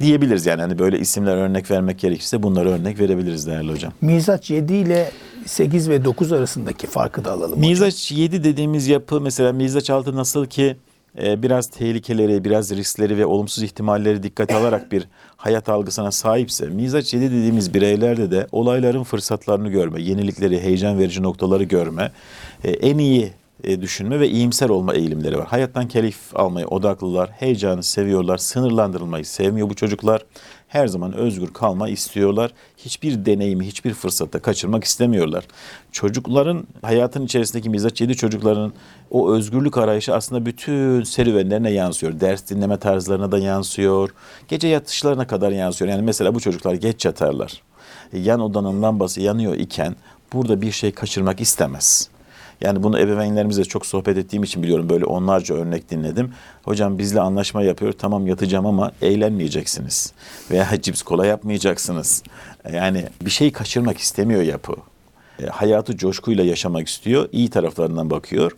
Diyebiliriz 0.00 0.46
yani 0.46 0.60
hani 0.60 0.78
böyle 0.78 0.98
isimler 0.98 1.36
örnek 1.36 1.70
vermek 1.70 1.98
gerekirse 1.98 2.42
bunları 2.42 2.70
örnek 2.70 3.00
verebiliriz 3.00 3.46
değerli 3.46 3.72
hocam. 3.72 3.92
Mizaç 4.00 4.50
7 4.50 4.74
ile 4.74 5.10
8 5.46 5.90
ve 5.90 6.04
9 6.04 6.32
arasındaki 6.32 6.86
farkı 6.86 7.24
da 7.24 7.32
alalım. 7.32 7.50
hocam. 7.50 7.60
Mizaç 7.60 8.12
7 8.12 8.44
dediğimiz 8.44 8.88
yapı 8.88 9.20
mesela 9.20 9.52
Mizaç 9.52 9.90
6 9.90 10.16
nasıl 10.16 10.46
ki 10.46 10.76
e, 11.22 11.42
biraz 11.42 11.66
tehlikeleri, 11.66 12.44
biraz 12.44 12.70
riskleri 12.70 13.18
ve 13.18 13.26
olumsuz 13.26 13.64
ihtimalleri 13.64 14.22
dikkate 14.22 14.54
alarak 14.54 14.92
bir 14.92 15.04
hayat 15.36 15.68
algısına 15.68 16.10
sahipse, 16.12 16.66
Mizaç 16.66 17.14
7 17.14 17.30
dediğimiz 17.30 17.74
bireylerde 17.74 18.30
de 18.30 18.46
olayların 18.52 19.04
fırsatlarını 19.04 19.68
görme, 19.68 20.02
yenilikleri, 20.02 20.62
heyecan 20.62 20.98
verici 20.98 21.22
noktaları 21.22 21.64
görme, 21.64 22.12
e, 22.64 22.70
en 22.70 22.98
iyi 22.98 23.32
e, 23.64 23.80
düşünme 23.80 24.20
ve 24.20 24.28
iyimser 24.28 24.68
olma 24.68 24.94
eğilimleri 24.94 25.38
var. 25.38 25.46
Hayattan 25.46 25.88
keyif 25.88 26.18
almayı 26.34 26.66
odaklılar, 26.66 27.30
heyecanı 27.30 27.82
seviyorlar, 27.82 28.38
sınırlandırılmayı 28.38 29.24
sevmiyor 29.24 29.70
bu 29.70 29.74
çocuklar. 29.74 30.24
Her 30.68 30.86
zaman 30.86 31.12
özgür 31.12 31.52
kalma 31.52 31.88
istiyorlar. 31.88 32.52
Hiçbir 32.76 33.26
deneyimi, 33.26 33.66
hiçbir 33.66 33.94
fırsatta 33.94 34.38
kaçırmak 34.38 34.84
istemiyorlar. 34.84 35.44
Çocukların 35.92 36.66
hayatın 36.82 37.24
içerisindeki 37.24 37.70
mizaç 37.70 38.00
yedi 38.00 38.16
çocukların 38.16 38.72
o 39.10 39.32
özgürlük 39.32 39.78
arayışı 39.78 40.14
aslında 40.14 40.46
bütün 40.46 41.02
serüvenlerine 41.02 41.70
yansıyor. 41.70 42.20
Ders 42.20 42.50
dinleme 42.50 42.76
tarzlarına 42.76 43.32
da 43.32 43.38
yansıyor. 43.38 44.10
Gece 44.48 44.68
yatışlarına 44.68 45.26
kadar 45.26 45.52
yansıyor. 45.52 45.90
Yani 45.90 46.02
mesela 46.02 46.34
bu 46.34 46.40
çocuklar 46.40 46.74
geç 46.74 47.04
yatarlar. 47.04 47.62
Yan 48.12 48.40
odanın 48.40 48.82
lambası 48.82 49.20
yanıyor 49.20 49.54
iken 49.54 49.96
burada 50.32 50.62
bir 50.62 50.72
şey 50.72 50.92
kaçırmak 50.92 51.40
istemez. 51.40 52.15
Yani 52.60 52.82
bunu 52.82 52.98
ebeveynlerimizle 52.98 53.64
çok 53.64 53.86
sohbet 53.86 54.16
ettiğim 54.16 54.42
için 54.42 54.62
biliyorum. 54.62 54.88
Böyle 54.88 55.04
onlarca 55.04 55.54
örnek 55.54 55.90
dinledim. 55.90 56.32
Hocam 56.62 56.98
bizle 56.98 57.20
anlaşma 57.20 57.62
yapıyor. 57.62 57.92
Tamam 57.92 58.26
yatacağım 58.26 58.66
ama 58.66 58.92
eğlenmeyeceksiniz. 59.02 60.12
Veya 60.50 60.68
cips 60.82 61.02
kola 61.02 61.26
yapmayacaksınız. 61.26 62.22
Yani 62.72 63.04
bir 63.24 63.30
şey 63.30 63.52
kaçırmak 63.52 63.98
istemiyor 63.98 64.42
yapı. 64.42 64.72
E, 65.42 65.46
hayatı 65.46 65.96
coşkuyla 65.96 66.44
yaşamak 66.44 66.88
istiyor. 66.88 67.28
İyi 67.32 67.50
taraflarından 67.50 68.10
bakıyor. 68.10 68.52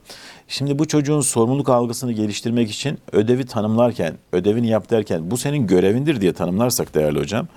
Şimdi 0.49 0.79
bu 0.79 0.89
çocuğun 0.89 1.21
sorumluluk 1.21 1.69
algısını 1.69 2.13
geliştirmek 2.13 2.71
için 2.71 2.99
ödevi 3.13 3.47
tanımlarken, 3.47 4.15
ödevini 4.33 4.69
yap 4.69 4.91
derken 4.91 5.31
bu 5.31 5.37
senin 5.37 5.67
görevindir 5.67 6.21
diye 6.21 6.33
tanımlarsak 6.33 6.95
değerli 6.95 7.19
hocam, 7.19 7.49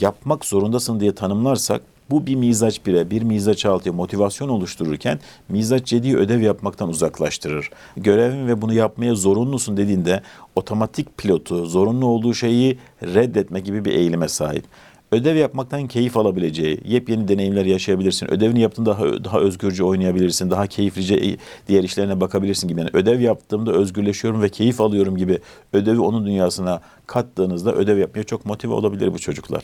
yapmak 0.00 0.44
zorundasın 0.44 1.00
diye 1.00 1.14
tanımlarsak 1.14 1.82
Bu 2.10 2.26
bir 2.26 2.34
mizaç 2.34 2.86
bire, 2.86 3.10
bir 3.10 3.22
mizaç 3.22 3.66
altıya 3.66 3.92
motivasyon 3.92 4.48
oluştururken 4.48 5.18
mizaç 5.48 5.92
yediği 5.92 6.16
ödev 6.16 6.40
yapmaktan 6.40 6.88
uzaklaştırır. 6.88 7.70
Görevin 7.96 8.46
ve 8.46 8.62
bunu 8.62 8.74
yapmaya 8.74 9.14
zorunlusun 9.14 9.76
dediğinde 9.76 10.22
otomatik 10.56 11.18
pilotu 11.18 11.66
zorunlu 11.66 12.06
olduğu 12.06 12.34
şeyi 12.34 12.78
reddetme 13.02 13.60
gibi 13.60 13.84
bir 13.84 13.92
eğilime 13.92 14.28
sahip 14.28 14.64
ödev 15.12 15.36
yapmaktan 15.36 15.86
keyif 15.86 16.16
alabileceği, 16.16 16.80
yepyeni 16.84 17.28
deneyimler 17.28 17.64
yaşayabilirsin. 17.64 18.30
Ödevini 18.30 18.60
yaptığında 18.60 18.90
daha, 18.90 19.24
daha 19.24 19.40
özgürce 19.40 19.84
oynayabilirsin, 19.84 20.50
daha 20.50 20.66
keyiflice 20.66 21.36
diğer 21.68 21.84
işlerine 21.84 22.20
bakabilirsin 22.20 22.68
gibi. 22.68 22.80
Yani 22.80 22.90
ödev 22.92 23.20
yaptığımda 23.20 23.72
özgürleşiyorum 23.72 24.42
ve 24.42 24.48
keyif 24.48 24.80
alıyorum 24.80 25.16
gibi 25.16 25.38
ödevi 25.72 26.00
onun 26.00 26.26
dünyasına 26.26 26.80
kattığınızda 27.06 27.74
ödev 27.74 27.98
yapmaya 27.98 28.24
çok 28.24 28.46
motive 28.46 28.72
olabilir 28.74 29.14
bu 29.14 29.18
çocuklar. 29.18 29.62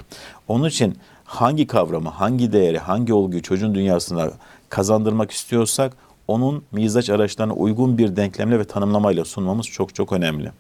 Onun 0.49 0.69
için 0.69 0.97
hangi 1.27 1.67
kavramı, 1.67 2.09
hangi 2.09 2.53
değeri, 2.53 2.79
hangi 2.79 3.13
olguyu 3.13 3.43
çocuğun 3.43 3.75
dünyasına 3.75 4.31
kazandırmak 4.69 5.31
istiyorsak 5.31 5.93
onun 6.29 6.65
mizaç 6.73 7.11
araçlarına 7.11 7.53
uygun 7.53 7.99
bir 7.99 8.17
denklemle 8.17 8.59
ve 8.59 8.65
tanımlamayla 8.65 9.25
sunmamız 9.25 9.67
çok 9.67 9.95
çok 9.95 10.13
önemli. 10.13 10.51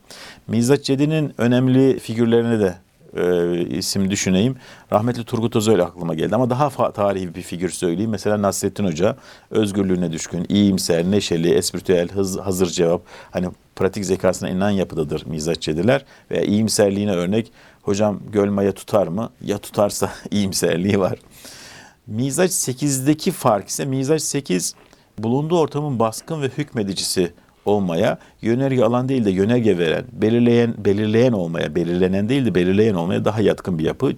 Mizaç 0.49 0.85
Cedi'nin 0.85 1.35
önemli 1.39 1.99
figürlerini 1.99 2.61
de 2.61 2.75
e, 3.17 3.77
isim 3.77 4.11
düşüneyim. 4.11 4.57
Rahmetli 4.93 5.25
Turgut 5.25 5.57
Özal 5.57 5.79
aklıma 5.79 6.15
geldi 6.15 6.35
ama 6.35 6.51
daha 6.51 6.93
tarihi 6.93 7.35
bir 7.35 7.43
figür 7.43 7.71
söyleyeyim. 7.71 8.11
Mesela 8.11 8.43
Nasrettin 8.43 8.85
Hoca 8.85 9.17
özgürlüğüne 9.51 10.13
düşkün, 10.13 10.47
iyimser, 10.49 11.05
neşeli, 11.05 11.55
espritüel, 11.55 12.09
hız, 12.09 12.39
hazır 12.39 12.67
cevap. 12.67 13.03
Hani 13.31 13.49
pratik 13.77 14.05
zekasına 14.05 14.49
inanan 14.49 14.71
yapıdadır 14.71 15.27
mizaççediler. 15.27 16.05
Veya 16.31 16.43
iyimserliğine 16.43 17.13
örnek 17.13 17.53
hocam 17.87 18.21
göl 18.33 18.51
maya 18.51 18.73
tutar 18.73 19.07
mı? 19.07 19.31
Ya 19.41 19.59
tutarsa 19.59 20.11
iyimserliği 20.31 21.01
var. 21.01 21.19
Mizaç 22.07 22.51
8'deki 22.51 23.31
fark 23.31 23.69
ise 23.69 23.85
mizaç 23.85 24.23
8 24.23 24.75
bulunduğu 25.19 25.59
ortamın 25.59 25.99
baskın 25.99 26.43
ve 26.43 26.49
hükmedicisi 26.49 27.33
olmaya, 27.65 28.19
yönerge 28.43 28.85
alan 28.85 29.09
değil 29.09 29.25
de 29.25 29.31
yönerge 29.31 29.79
veren, 29.79 30.05
belirleyen 30.13 30.75
belirleyen 30.79 31.33
olmaya, 31.33 31.75
belirlenen 31.75 32.29
değil 32.29 32.47
de 32.47 32.55
belirleyen 32.55 32.95
olmaya 32.95 33.25
daha 33.25 33.41
yatkın 33.41 33.79
bir 33.79 33.85
yapı. 33.85 34.13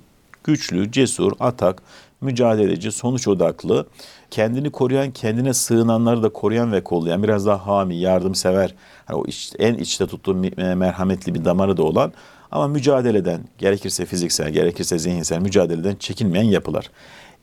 Güçlü, 0.44 0.92
cesur, 0.92 1.32
atak, 1.40 1.82
mücadeleci, 2.20 2.92
sonuç 2.92 3.28
odaklı, 3.28 3.86
kendini 4.30 4.70
koruyan, 4.70 5.10
kendine 5.10 5.54
sığınanları 5.54 6.22
da 6.22 6.28
koruyan 6.28 6.72
ve 6.72 6.84
kollayan, 6.84 7.22
biraz 7.22 7.46
daha 7.46 7.66
hami, 7.66 7.96
yardımsever, 7.96 8.74
hani 9.06 9.18
o 9.18 9.26
iç, 9.26 9.52
en 9.58 9.74
içte 9.74 10.06
tuttuğu 10.06 10.34
merhametli 10.56 11.34
bir 11.34 11.44
damarı 11.44 11.76
da 11.76 11.82
olan 11.82 12.12
ama 12.52 12.68
mücadeleden, 12.68 13.40
gerekirse 13.58 14.06
fiziksel, 14.06 14.50
gerekirse 14.50 14.98
zihinsel 14.98 15.38
mücadeleden 15.38 15.94
çekinmeyen 15.94 16.44
yapılar 16.44 16.90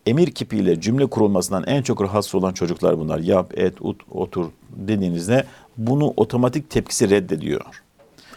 emir 0.05 0.31
kipiyle 0.31 0.81
cümle 0.81 1.05
kurulmasından 1.05 1.63
en 1.67 1.81
çok 1.81 2.01
rahatsız 2.01 2.35
olan 2.35 2.53
çocuklar 2.53 2.99
bunlar. 2.99 3.19
Yap, 3.19 3.57
et, 3.57 3.73
ut, 3.81 4.01
otur 4.11 4.45
dediğinizde 4.69 5.45
bunu 5.77 6.13
otomatik 6.17 6.69
tepkisi 6.69 7.09
reddediyor. 7.09 7.61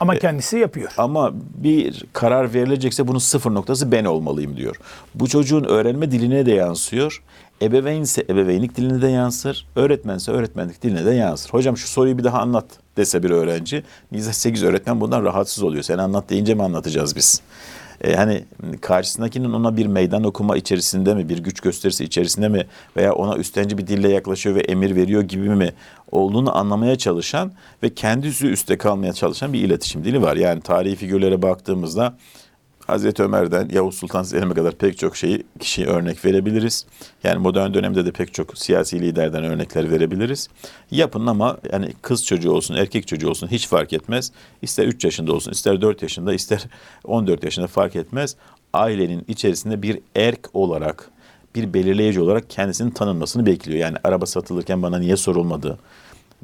Ama 0.01 0.19
kendisi 0.19 0.59
yapıyor. 0.59 0.93
Ama 0.99 1.33
bir 1.55 2.05
karar 2.13 2.55
verilecekse 2.55 3.09
bunun 3.09 3.19
sıfır 3.19 3.55
noktası 3.55 3.93
ben 3.93 4.05
olmalıyım 4.05 4.57
diyor. 4.57 4.77
Bu 5.15 5.29
çocuğun 5.29 5.65
öğrenme 5.65 6.11
diline 6.11 6.47
de 6.47 6.53
yansıyor. 6.53 7.23
Ebeveynse 7.63 8.25
ebeveynlik 8.29 8.77
diline 8.77 9.03
de 9.03 9.09
yansır. 9.09 9.67
Öğretmense 9.77 10.33
öğretmenlik 10.33 10.83
diline 10.83 11.07
de 11.07 11.11
yansır. 11.15 11.51
Hocam 11.51 11.77
şu 11.77 11.89
soruyu 11.89 12.19
bir 12.19 12.25
daha 12.25 12.41
anlat 12.41 12.65
dese 12.97 13.23
bir 13.23 13.31
öğrenci. 13.31 13.83
Mizah 14.11 14.33
8 14.33 14.63
öğretmen 14.63 15.01
bundan 15.01 15.25
rahatsız 15.25 15.65
oluyor. 15.65 15.83
Sen 15.83 15.99
anlat 15.99 16.31
deyince 16.31 16.55
mi 16.55 16.63
anlatacağız 16.63 17.17
biz? 17.17 17.43
e, 18.01 18.15
hani 18.15 18.45
karşısındakinin 18.81 19.53
ona 19.53 19.77
bir 19.77 19.87
meydan 19.87 20.25
okuma 20.25 20.57
içerisinde 20.57 21.15
mi, 21.15 21.29
bir 21.29 21.39
güç 21.39 21.61
gösterisi 21.61 22.05
içerisinde 22.05 22.49
mi 22.49 22.67
veya 22.97 23.15
ona 23.15 23.37
üstenci 23.37 23.79
bir 23.79 23.87
dille 23.87 24.09
yaklaşıyor 24.09 24.57
ve 24.57 24.61
emir 24.61 24.97
veriyor 24.97 25.23
gibi 25.23 25.49
mi 25.49 25.73
olduğunu 26.13 26.57
anlamaya 26.57 26.99
çalışan 26.99 27.53
ve 27.83 27.95
kendisi 27.95 28.47
üstte 28.47 28.79
kalmaya 28.79 29.13
çalışan 29.13 29.53
bir 29.53 29.61
iletişim 29.61 30.05
dili 30.05 30.23
var. 30.23 30.37
Yani 30.37 30.61
tarihi 30.61 30.97
figürlere 30.97 31.43
baktığımızda 31.43 32.17
Hazreti 32.89 33.23
Ömer'den 33.23 33.69
Yavuz 33.73 33.95
Sultan 33.95 34.23
Selim'e 34.23 34.55
kadar 34.55 34.75
pek 34.75 34.99
çok 34.99 35.17
şeyi 35.17 35.43
kişiye 35.61 35.87
örnek 35.87 36.25
verebiliriz. 36.25 36.87
Yani 37.25 37.39
modern 37.39 37.75
dönemde 37.75 38.07
de 38.07 38.11
pek 38.13 38.35
çok 38.35 38.59
siyasi 38.59 39.01
liderden 39.01 39.45
örnekler 39.45 39.91
verebiliriz. 39.91 40.49
Yapın 40.91 41.27
ama 41.27 41.59
yani 41.73 41.93
kız 42.03 42.25
çocuğu 42.25 42.53
olsun, 42.53 42.75
erkek 42.75 43.09
çocuğu 43.09 43.31
olsun 43.31 43.49
hiç 43.49 43.69
fark 43.69 43.93
etmez. 43.93 44.33
İster 44.63 44.87
3 44.87 45.05
yaşında 45.05 45.33
olsun, 45.33 45.53
ister 45.53 45.81
4 45.81 46.03
yaşında, 46.03 46.35
ister 46.35 46.67
14 47.05 47.45
yaşında 47.45 47.67
fark 47.67 47.97
etmez. 47.97 48.37
Ailenin 48.73 49.25
içerisinde 49.29 49.83
bir 49.83 49.99
erk 50.17 50.51
olarak, 50.53 51.11
bir 51.55 51.75
belirleyici 51.75 52.21
olarak 52.21 52.51
kendisinin 52.51 52.91
tanınmasını 52.91 53.47
bekliyor. 53.47 53.79
Yani 53.79 53.97
araba 54.05 54.27
satılırken 54.27 54.83
bana 54.83 54.99
niye 54.99 55.17
sorulmadı? 55.17 55.79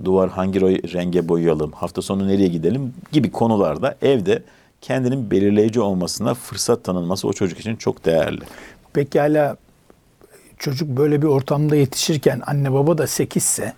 Duvar 0.04 0.30
hangi 0.30 0.60
renge 0.94 1.28
boyayalım? 1.28 1.72
Hafta 1.72 2.02
sonu 2.02 2.28
nereye 2.28 2.48
gidelim? 2.48 2.94
Gibi 3.12 3.30
konularda 3.30 3.96
evde 4.02 4.42
kendinin 4.84 5.30
belirleyici 5.30 5.80
olmasına 5.80 6.34
fırsat 6.34 6.84
tanınması 6.84 7.28
o 7.28 7.32
çocuk 7.32 7.60
için 7.60 7.76
çok 7.76 8.04
değerli. 8.04 8.40
Pekala 8.92 9.56
çocuk 10.58 10.88
böyle 10.88 11.22
bir 11.22 11.26
ortamda 11.26 11.76
yetişirken 11.76 12.42
anne 12.46 12.72
baba 12.72 12.98
da 12.98 13.06
8 13.06 13.42
ise 13.42 13.72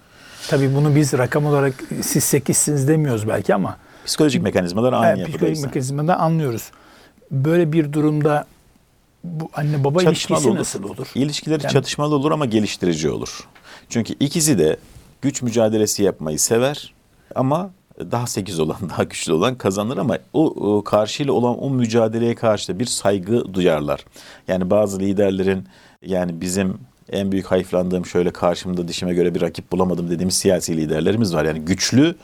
tabii 0.48 0.74
bunu 0.74 0.94
biz 0.96 1.12
rakam 1.12 1.46
olarak 1.46 1.74
siz 2.02 2.24
8'siniz 2.24 2.88
demiyoruz 2.88 3.28
belki 3.28 3.54
ama 3.54 3.76
psikolojik 4.06 4.42
mekanizmalar 4.42 4.92
aynı 4.92 5.18
evet. 5.18 5.28
Psikolojik 5.28 5.64
mekanizmadan 5.64 6.18
anlıyoruz. 6.18 6.70
Böyle 7.30 7.72
bir 7.72 7.92
durumda 7.92 8.46
bu 9.24 9.50
anne 9.54 9.84
baba 9.84 10.00
çatışmalı 10.00 10.12
ilişkisi 10.12 10.48
olur. 10.48 10.58
nasıl 10.58 10.84
olur? 10.84 11.06
İlişkileri 11.14 11.62
Yani- 11.62 11.72
çatışmalı 11.72 12.14
olur 12.14 12.30
ama 12.30 12.46
geliştirici 12.46 13.10
olur. 13.10 13.48
Çünkü 13.88 14.14
ikisi 14.20 14.58
de 14.58 14.76
güç 15.22 15.42
mücadelesi 15.42 16.02
yapmayı 16.02 16.38
sever 16.38 16.94
ama 17.34 17.70
daha 18.00 18.26
sekiz 18.26 18.60
olan, 18.60 18.76
daha 18.90 19.02
güçlü 19.04 19.32
olan 19.32 19.54
kazanır 19.54 19.96
ama 19.96 20.18
o, 20.32 20.44
o 20.46 20.84
karşıyla 20.84 21.32
olan 21.32 21.62
o 21.62 21.70
mücadeleye 21.70 22.34
karşı 22.34 22.74
da 22.74 22.78
bir 22.78 22.86
saygı 22.86 23.54
duyarlar. 23.54 24.04
Yani 24.48 24.70
bazı 24.70 25.00
liderlerin 25.00 25.64
yani 26.06 26.40
bizim 26.40 26.78
en 27.12 27.32
büyük 27.32 27.46
hayıflandığım 27.46 28.06
şöyle 28.06 28.30
karşımda 28.30 28.88
dişime 28.88 29.14
göre 29.14 29.34
bir 29.34 29.40
rakip 29.40 29.72
bulamadım 29.72 30.10
dediğimiz 30.10 30.34
siyasi 30.34 30.76
liderlerimiz 30.76 31.34
var. 31.34 31.44
Yani 31.44 31.60
güçlü 31.60 32.14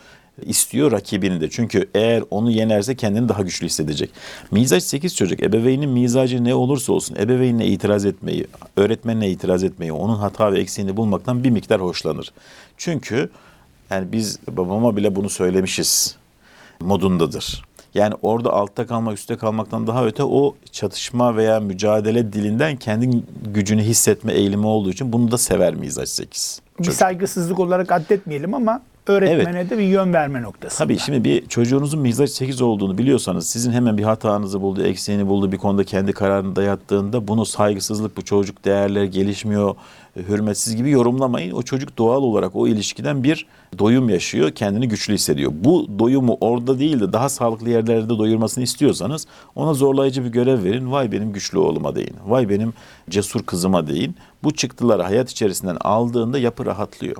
istiyor 0.41 0.91
rakibini 0.91 1.41
de. 1.41 1.49
Çünkü 1.49 1.89
eğer 1.93 2.23
onu 2.31 2.51
yenerse 2.51 2.95
kendini 2.95 3.29
daha 3.29 3.41
güçlü 3.41 3.65
hissedecek. 3.65 4.09
Mizaç 4.51 4.83
8 4.83 5.15
çocuk. 5.15 5.43
Ebeveynin 5.43 5.89
mizacı 5.89 6.43
ne 6.43 6.55
olursa 6.55 6.93
olsun 6.93 7.15
ebeveynine 7.15 7.67
itiraz 7.67 8.05
etmeyi, 8.05 8.47
öğretmenine 8.77 9.29
itiraz 9.29 9.63
etmeyi, 9.63 9.91
onun 9.91 10.15
hata 10.15 10.53
ve 10.53 10.59
eksiğini 10.59 10.97
bulmaktan 10.97 11.43
bir 11.43 11.49
miktar 11.49 11.81
hoşlanır. 11.81 12.31
Çünkü 12.77 13.29
yani 13.89 14.11
biz 14.11 14.39
babama 14.47 14.95
bile 14.95 15.15
bunu 15.15 15.29
söylemişiz 15.29 16.15
modundadır. 16.79 17.63
Yani 17.93 18.13
orada 18.21 18.53
altta 18.53 18.87
kalmak, 18.87 19.17
üstte 19.17 19.37
kalmaktan 19.37 19.87
daha 19.87 20.05
öte 20.05 20.23
o 20.23 20.55
çatışma 20.71 21.35
veya 21.35 21.59
mücadele 21.59 22.33
dilinden 22.33 22.75
kendi 22.75 23.23
gücünü 23.53 23.81
hissetme 23.81 24.33
eğilimi 24.33 24.67
olduğu 24.67 24.89
için 24.89 25.13
bunu 25.13 25.31
da 25.31 25.37
sever 25.37 25.75
mizaç 25.75 26.09
8. 26.09 26.61
Bir 26.79 26.91
saygısızlık 26.91 27.59
olarak 27.59 27.91
addetmeyelim 27.91 28.53
ama 28.53 28.81
öğretmene 29.07 29.69
de 29.69 29.77
bir 29.77 29.83
yön 29.83 30.13
verme 30.13 30.41
noktası. 30.41 30.77
Tabii 30.77 30.97
şimdi 30.97 31.23
bir 31.23 31.47
çocuğunuzun 31.47 31.99
mizaç 31.99 32.29
8 32.29 32.61
olduğunu 32.61 32.97
biliyorsanız 32.97 33.47
sizin 33.47 33.71
hemen 33.71 33.97
bir 33.97 34.03
hatanızı 34.03 34.61
buldu, 34.61 34.83
eksiğini 34.83 35.27
buldu, 35.27 35.51
bir 35.51 35.57
konuda 35.57 35.83
kendi 35.83 36.13
kararını 36.13 36.55
dayattığında 36.55 37.27
bunu 37.27 37.45
saygısızlık, 37.45 38.17
bu 38.17 38.21
çocuk 38.21 38.65
değerler 38.65 39.03
gelişmiyor, 39.03 39.75
hürmetsiz 40.15 40.75
gibi 40.75 40.89
yorumlamayın. 40.89 41.51
O 41.51 41.63
çocuk 41.63 41.97
doğal 41.97 42.21
olarak 42.21 42.55
o 42.55 42.67
ilişkiden 42.67 43.23
bir 43.23 43.47
doyum 43.79 44.09
yaşıyor, 44.09 44.51
kendini 44.51 44.87
güçlü 44.87 45.13
hissediyor. 45.13 45.51
Bu 45.55 45.87
doyumu 45.99 46.37
orada 46.41 46.79
değil 46.79 46.99
de 46.99 47.13
daha 47.13 47.29
sağlıklı 47.29 47.69
yerlerde 47.69 48.09
doyurmasını 48.09 48.63
istiyorsanız 48.63 49.27
ona 49.55 49.73
zorlayıcı 49.73 50.23
bir 50.25 50.29
görev 50.29 50.63
verin. 50.63 50.91
Vay 50.91 51.11
benim 51.11 51.33
güçlü 51.33 51.57
oğluma 51.57 51.95
deyin. 51.95 52.15
Vay 52.27 52.49
benim 52.49 52.73
cesur 53.09 53.43
kızıma 53.43 53.87
deyin. 53.87 54.15
Bu 54.43 54.53
çıktıları 54.53 55.03
hayat 55.03 55.31
içerisinden 55.31 55.77
aldığında 55.81 56.39
yapı 56.39 56.65
rahatlıyor. 56.65 57.15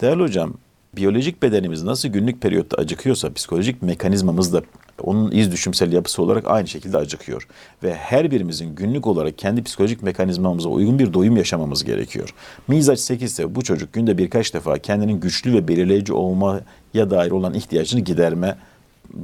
Değerli 0.00 0.22
hocam, 0.22 0.54
biyolojik 0.96 1.42
bedenimiz 1.42 1.82
nasıl 1.82 2.08
günlük 2.08 2.40
periyotta 2.40 2.76
acıkıyorsa 2.76 3.32
psikolojik 3.32 3.82
mekanizmamız 3.82 4.52
da 4.52 4.62
onun 5.02 5.30
iz 5.30 5.52
düşümsel 5.52 5.92
yapısı 5.92 6.22
olarak 6.22 6.44
aynı 6.46 6.68
şekilde 6.68 6.96
acıkıyor. 6.96 7.46
Ve 7.82 7.94
her 7.94 8.30
birimizin 8.30 8.74
günlük 8.74 9.06
olarak 9.06 9.38
kendi 9.38 9.62
psikolojik 9.62 10.02
mekanizmamıza 10.02 10.68
uygun 10.68 10.98
bir 10.98 11.14
doyum 11.14 11.36
yaşamamız 11.36 11.84
gerekiyor. 11.84 12.34
Mizaç 12.68 13.00
8 13.00 13.32
ise 13.32 13.54
bu 13.54 13.62
çocuk 13.62 13.92
günde 13.92 14.18
birkaç 14.18 14.54
defa 14.54 14.78
kendinin 14.78 15.20
güçlü 15.20 15.52
ve 15.52 15.68
belirleyici 15.68 16.12
olmaya 16.12 17.10
dair 17.10 17.30
olan 17.30 17.54
ihtiyacını 17.54 18.00
giderme 18.00 18.56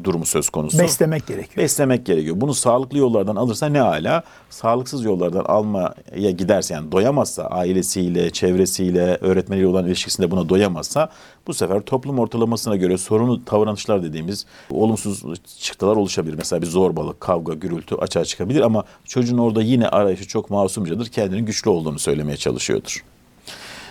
durumu 0.05 0.27
söz 0.27 0.49
konusu. 0.49 0.79
Beslemek 0.79 1.27
gerekiyor. 1.27 1.65
Beslemek 1.65 2.07
gerekiyor. 2.07 2.41
Bunu 2.41 2.55
sağlıklı 2.55 2.99
yollardan 2.99 3.37
alırsa 3.37 3.67
ne 3.67 3.81
ala. 3.81 4.23
Sağlıksız 4.51 5.05
yollardan 5.05 5.45
almaya 5.45 6.31
giderse 6.39 6.75
yani 6.75 6.93
doyamazsa 6.93 7.43
ailesiyle, 7.43 8.31
çevresiyle, 8.31 9.19
öğretmeniyle 9.21 9.67
olan 9.67 9.87
ilişkisinde 9.87 10.31
buna 10.31 10.49
doyamazsa 10.49 11.09
bu 11.47 11.55
sefer 11.55 11.81
toplum 11.81 12.19
ortalamasına 12.19 12.77
göre 12.77 12.99
sorunlu 12.99 13.47
davranışlar 13.47 14.03
dediğimiz 14.03 14.47
olumsuz 14.71 15.23
çıktılar 15.61 15.97
oluşabilir. 15.97 16.35
Mesela 16.39 16.63
bir 16.63 16.67
zorbalık, 16.67 17.21
kavga, 17.21 17.55
gürültü 17.55 17.95
açığa 17.95 18.25
çıkabilir 18.25 18.61
ama 18.61 18.85
çocuğun 19.05 19.39
orada 19.39 19.63
yine 19.63 19.89
arayışı 19.89 20.29
çok 20.29 20.51
masumcadır. 20.51 21.07
Kendinin 21.07 21.47
güçlü 21.47 21.71
olduğunu 21.71 21.99
söylemeye 21.99 22.37
çalışıyordur. 22.37 23.05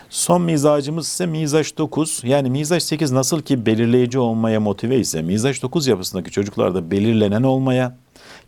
Son 0.10 0.42
mizacımız 0.42 1.08
ise 1.08 1.26
mizaç 1.26 1.78
9. 1.78 2.22
Yani 2.24 2.50
mizaç 2.50 2.84
8 2.84 3.12
nasıl 3.12 3.42
ki 3.42 3.66
belirleyici 3.66 4.20
olmaya 4.20 4.60
motive 4.60 5.00
ise 5.00 5.22
mizaç 5.22 5.62
9 5.62 5.88
yapısındaki 5.88 6.32
çocuklarda 6.32 6.92
belirlenen 6.92 7.44
olmaya, 7.44 7.98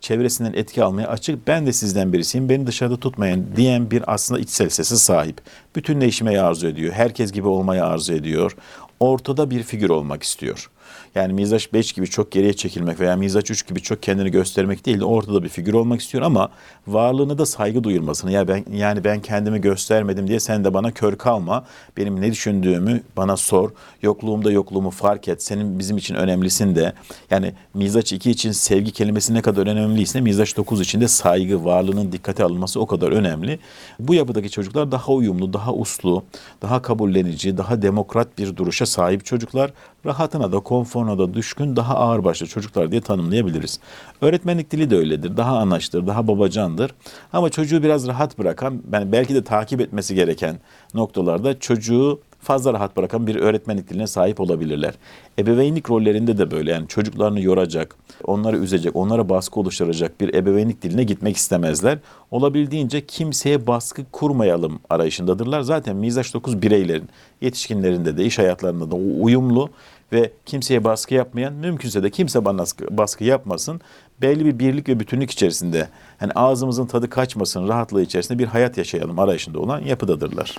çevresinden 0.02 0.54
etki 0.54 0.84
almaya 0.84 1.08
açık 1.08 1.48
ben 1.48 1.66
de 1.66 1.74
sizden 1.74 2.14
birisiyim 2.14 2.50
beni 2.50 2.68
dışarıda 2.68 2.98
tutmayın 2.98 3.48
diyen 3.56 3.92
bir 3.92 4.14
aslında 4.14 4.40
içsel 4.40 4.70
sesi 4.70 4.98
sahip. 4.98 5.42
Bütünleşmeyi 5.76 6.42
arzu 6.42 6.68
ediyor. 6.68 6.94
Herkes 6.94 7.32
gibi 7.32 7.48
olmayı 7.48 7.86
arzu 7.86 8.14
ediyor. 8.14 8.56
Ortada 9.00 9.50
bir 9.50 9.64
figür 9.64 9.90
olmak 9.90 10.24
istiyor. 10.24 10.70
Yani 11.18 11.34
mizaç 11.34 11.74
5 11.74 11.94
gibi 11.94 12.08
çok 12.08 12.32
geriye 12.32 12.54
çekilmek 12.54 13.00
veya 13.00 13.16
mizaç 13.16 13.52
3 13.52 13.68
gibi 13.68 13.82
çok 13.82 14.04
kendini 14.04 14.32
göstermek 14.32 14.86
değil 14.86 15.00
de 15.00 15.06
ortada 15.06 15.44
bir 15.44 15.50
figür 15.50 15.74
olmak 15.74 16.02
istiyor 16.02 16.24
ama 16.24 16.50
varlığını 16.88 17.38
da 17.38 17.46
saygı 17.46 17.84
duyulmasını 17.84 18.32
ya 18.32 18.48
ben 18.48 18.66
yani 18.74 19.04
ben 19.04 19.22
kendimi 19.22 19.62
göstermedim 19.62 20.28
diye 20.28 20.40
sen 20.40 20.64
de 20.64 20.74
bana 20.74 20.92
kör 20.92 21.16
kalma. 21.16 21.66
Benim 21.98 22.22
ne 22.22 22.32
düşündüğümü 22.32 23.02
bana 23.18 23.38
sor. 23.38 23.70
Yokluğumda 24.02 24.52
yokluğumu 24.52 24.90
fark 24.90 25.28
et. 25.28 25.44
Senin 25.44 25.80
bizim 25.80 25.98
için 25.98 26.16
önemlisin 26.16 26.76
de. 26.76 26.94
Yani 27.32 27.54
mizaç 27.74 28.14
2 28.14 28.32
için 28.32 28.52
sevgi 28.52 28.92
kelimesi 28.92 29.34
ne 29.34 29.42
kadar 29.42 29.68
önemliyse 29.68 30.22
mizaç 30.22 30.58
9 30.58 30.82
için 30.82 31.02
de 31.02 31.08
saygı, 31.08 31.66
varlığının 31.66 32.12
dikkate 32.12 32.44
alınması 32.44 32.80
o 32.80 32.86
kadar 32.86 33.12
önemli. 33.12 33.60
Bu 34.00 34.14
yapıdaki 34.14 34.50
çocuklar 34.50 34.92
daha 34.92 35.12
uyumlu, 35.12 35.54
daha 35.54 35.74
uslu, 35.74 36.24
daha 36.62 36.82
kabullenici, 36.82 37.58
daha 37.58 37.82
demokrat 37.82 38.38
bir 38.38 38.56
duruşa 38.56 38.86
sahip 38.86 39.26
çocuklar. 39.26 39.74
Rahatına 40.08 40.52
da, 40.52 40.60
konforuna 40.60 41.18
da 41.18 41.34
düşkün, 41.34 41.76
daha 41.76 41.96
ağırbaşlı 41.96 42.48
çocuklar 42.48 42.92
diye 42.92 43.02
tanımlayabiliriz. 43.02 43.80
Öğretmenlik 44.22 44.72
dili 44.72 44.90
de 44.90 44.96
öyledir. 44.98 45.38
Daha 45.38 45.58
anaçtır, 45.58 46.08
daha 46.08 46.28
babacandır. 46.28 46.92
Ama 47.34 47.50
çocuğu 47.50 47.84
biraz 47.84 48.08
rahat 48.08 48.40
bırakan, 48.40 48.82
yani 48.94 49.12
belki 49.12 49.36
de 49.36 49.44
takip 49.44 49.82
etmesi 49.82 50.16
gereken 50.16 50.60
noktalarda 50.94 51.60
çocuğu 51.60 52.20
fazla 52.48 52.74
rahat 52.74 52.98
bırakan 52.98 53.28
bir 53.28 53.36
öğretmenlik 53.36 53.90
diline 53.90 54.08
sahip 54.08 54.40
olabilirler. 54.40 54.94
Ebeveynlik 55.40 55.90
rollerinde 55.90 56.38
de 56.38 56.52
böyle 56.52 56.72
yani 56.72 56.88
çocuklarını 56.88 57.42
yoracak, 57.42 57.96
onları 58.24 58.58
üzecek, 58.58 58.96
onlara 58.96 59.30
baskı 59.30 59.60
oluşturacak 59.60 60.22
bir 60.22 60.34
ebeveynlik 60.34 60.82
diline 60.82 61.04
gitmek 61.04 61.38
istemezler. 61.38 62.00
Olabildiğince 62.32 63.06
kimseye 63.06 63.68
baskı 63.68 64.02
kurmayalım 64.12 64.80
arayışındadırlar. 64.90 65.62
Zaten 65.62 65.96
mizaç 65.96 66.34
9 66.34 66.62
bireylerin, 66.62 67.10
yetişkinlerinde 67.42 68.18
de, 68.18 68.26
iş 68.26 68.40
hayatlarında 68.40 68.92
da 68.92 68.96
uyumlu 68.96 69.70
ve 70.12 70.32
kimseye 70.46 70.84
baskı 70.84 71.14
yapmayan, 71.14 71.54
mümkünse 71.54 72.04
de 72.04 72.10
kimse 72.10 72.46
bana 72.46 72.64
baskı 72.92 73.24
yapmasın. 73.24 73.82
Belli 74.22 74.46
bir 74.46 74.60
birlik 74.60 74.90
ve 74.90 75.00
bütünlük 75.00 75.32
içerisinde, 75.32 75.88
hani 76.20 76.32
ağzımızın 76.32 76.86
tadı 76.86 77.10
kaçmasın, 77.10 77.68
rahatlığı 77.68 78.02
içerisinde 78.02 78.40
bir 78.40 78.46
hayat 78.46 78.78
yaşayalım 78.78 79.20
arayışında 79.20 79.60
olan 79.60 79.82
yapıdadırlar. 79.82 80.58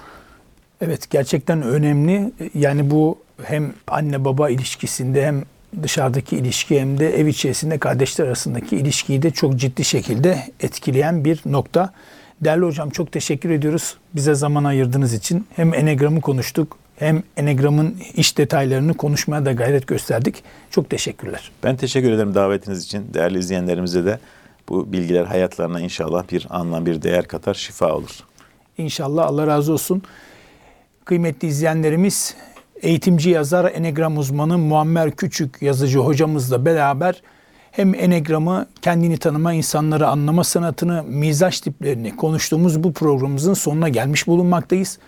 Evet 0.81 1.11
gerçekten 1.11 1.62
önemli. 1.62 2.33
Yani 2.55 2.91
bu 2.91 3.18
hem 3.43 3.74
anne 3.87 4.24
baba 4.24 4.51
ilişkisinde 4.51 5.26
hem 5.26 5.43
dışarıdaki 5.83 6.37
ilişki 6.37 6.81
hem 6.81 6.99
de 6.99 7.20
ev 7.20 7.26
içerisinde 7.26 7.79
kardeşler 7.79 8.26
arasındaki 8.26 8.76
ilişkiyi 8.76 9.22
de 9.22 9.31
çok 9.31 9.57
ciddi 9.57 9.85
şekilde 9.85 10.43
etkileyen 10.61 11.24
bir 11.24 11.41
nokta. 11.47 11.93
Değerli 12.41 12.64
hocam 12.64 12.91
çok 12.91 13.12
teşekkür 13.12 13.51
ediyoruz 13.51 13.97
bize 14.14 14.35
zaman 14.35 14.64
ayırdığınız 14.64 15.14
için. 15.14 15.47
Hem 15.57 15.74
enegramı 15.74 16.20
konuştuk 16.20 16.79
hem 16.97 17.22
enegramın 17.37 17.97
iş 18.14 18.39
detaylarını 18.39 18.95
konuşmaya 18.95 19.45
da 19.45 19.53
gayret 19.53 19.87
gösterdik. 19.87 20.43
Çok 20.70 20.91
teşekkürler. 20.91 21.51
Ben 21.64 21.76
teşekkür 21.76 22.12
ederim 22.12 22.35
davetiniz 22.35 22.85
için. 22.85 23.14
Değerli 23.14 23.39
izleyenlerimize 23.39 24.05
de 24.05 24.18
bu 24.68 24.93
bilgiler 24.93 25.24
hayatlarına 25.24 25.81
inşallah 25.81 26.24
bir 26.33 26.47
anlam, 26.51 26.87
bir 26.87 27.03
değer 27.03 27.29
katar, 27.29 27.55
şifa 27.55 27.95
olur. 27.95 28.24
İnşallah 28.79 29.26
Allah 29.26 29.47
razı 29.47 29.72
olsun. 29.72 30.03
Kıymetli 31.09 31.49
izleyenlerimiz 31.49 32.35
eğitimci 32.83 33.31
yazar 33.31 33.73
Enegram 33.75 34.19
uzmanı 34.19 34.59
Muammer 34.59 35.11
Küçük 35.11 35.63
yazıcı 35.63 35.99
hocamızla 35.99 36.65
beraber 36.65 37.23
hem 37.71 37.95
Enegram'ı 37.95 38.67
kendini 38.83 39.19
tanıma, 39.19 39.53
insanları 39.53 40.09
anlama 40.09 40.45
sanatını, 40.45 41.03
mizaç 41.03 41.61
tiplerini 41.61 42.17
konuştuğumuz 42.17 42.83
bu 42.83 42.93
programımızın 42.93 43.55
sonuna 43.55 43.89
gelmiş 43.89 44.27
bulunmaktayız. 44.27 44.99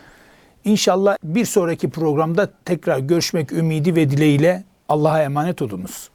İnşallah 0.64 1.16
bir 1.24 1.44
sonraki 1.44 1.90
programda 1.90 2.50
tekrar 2.64 2.98
görüşmek 2.98 3.52
ümidi 3.52 3.96
ve 3.96 4.10
dileğiyle 4.10 4.64
Allah'a 4.88 5.22
emanet 5.22 5.62
olunuz. 5.62 6.10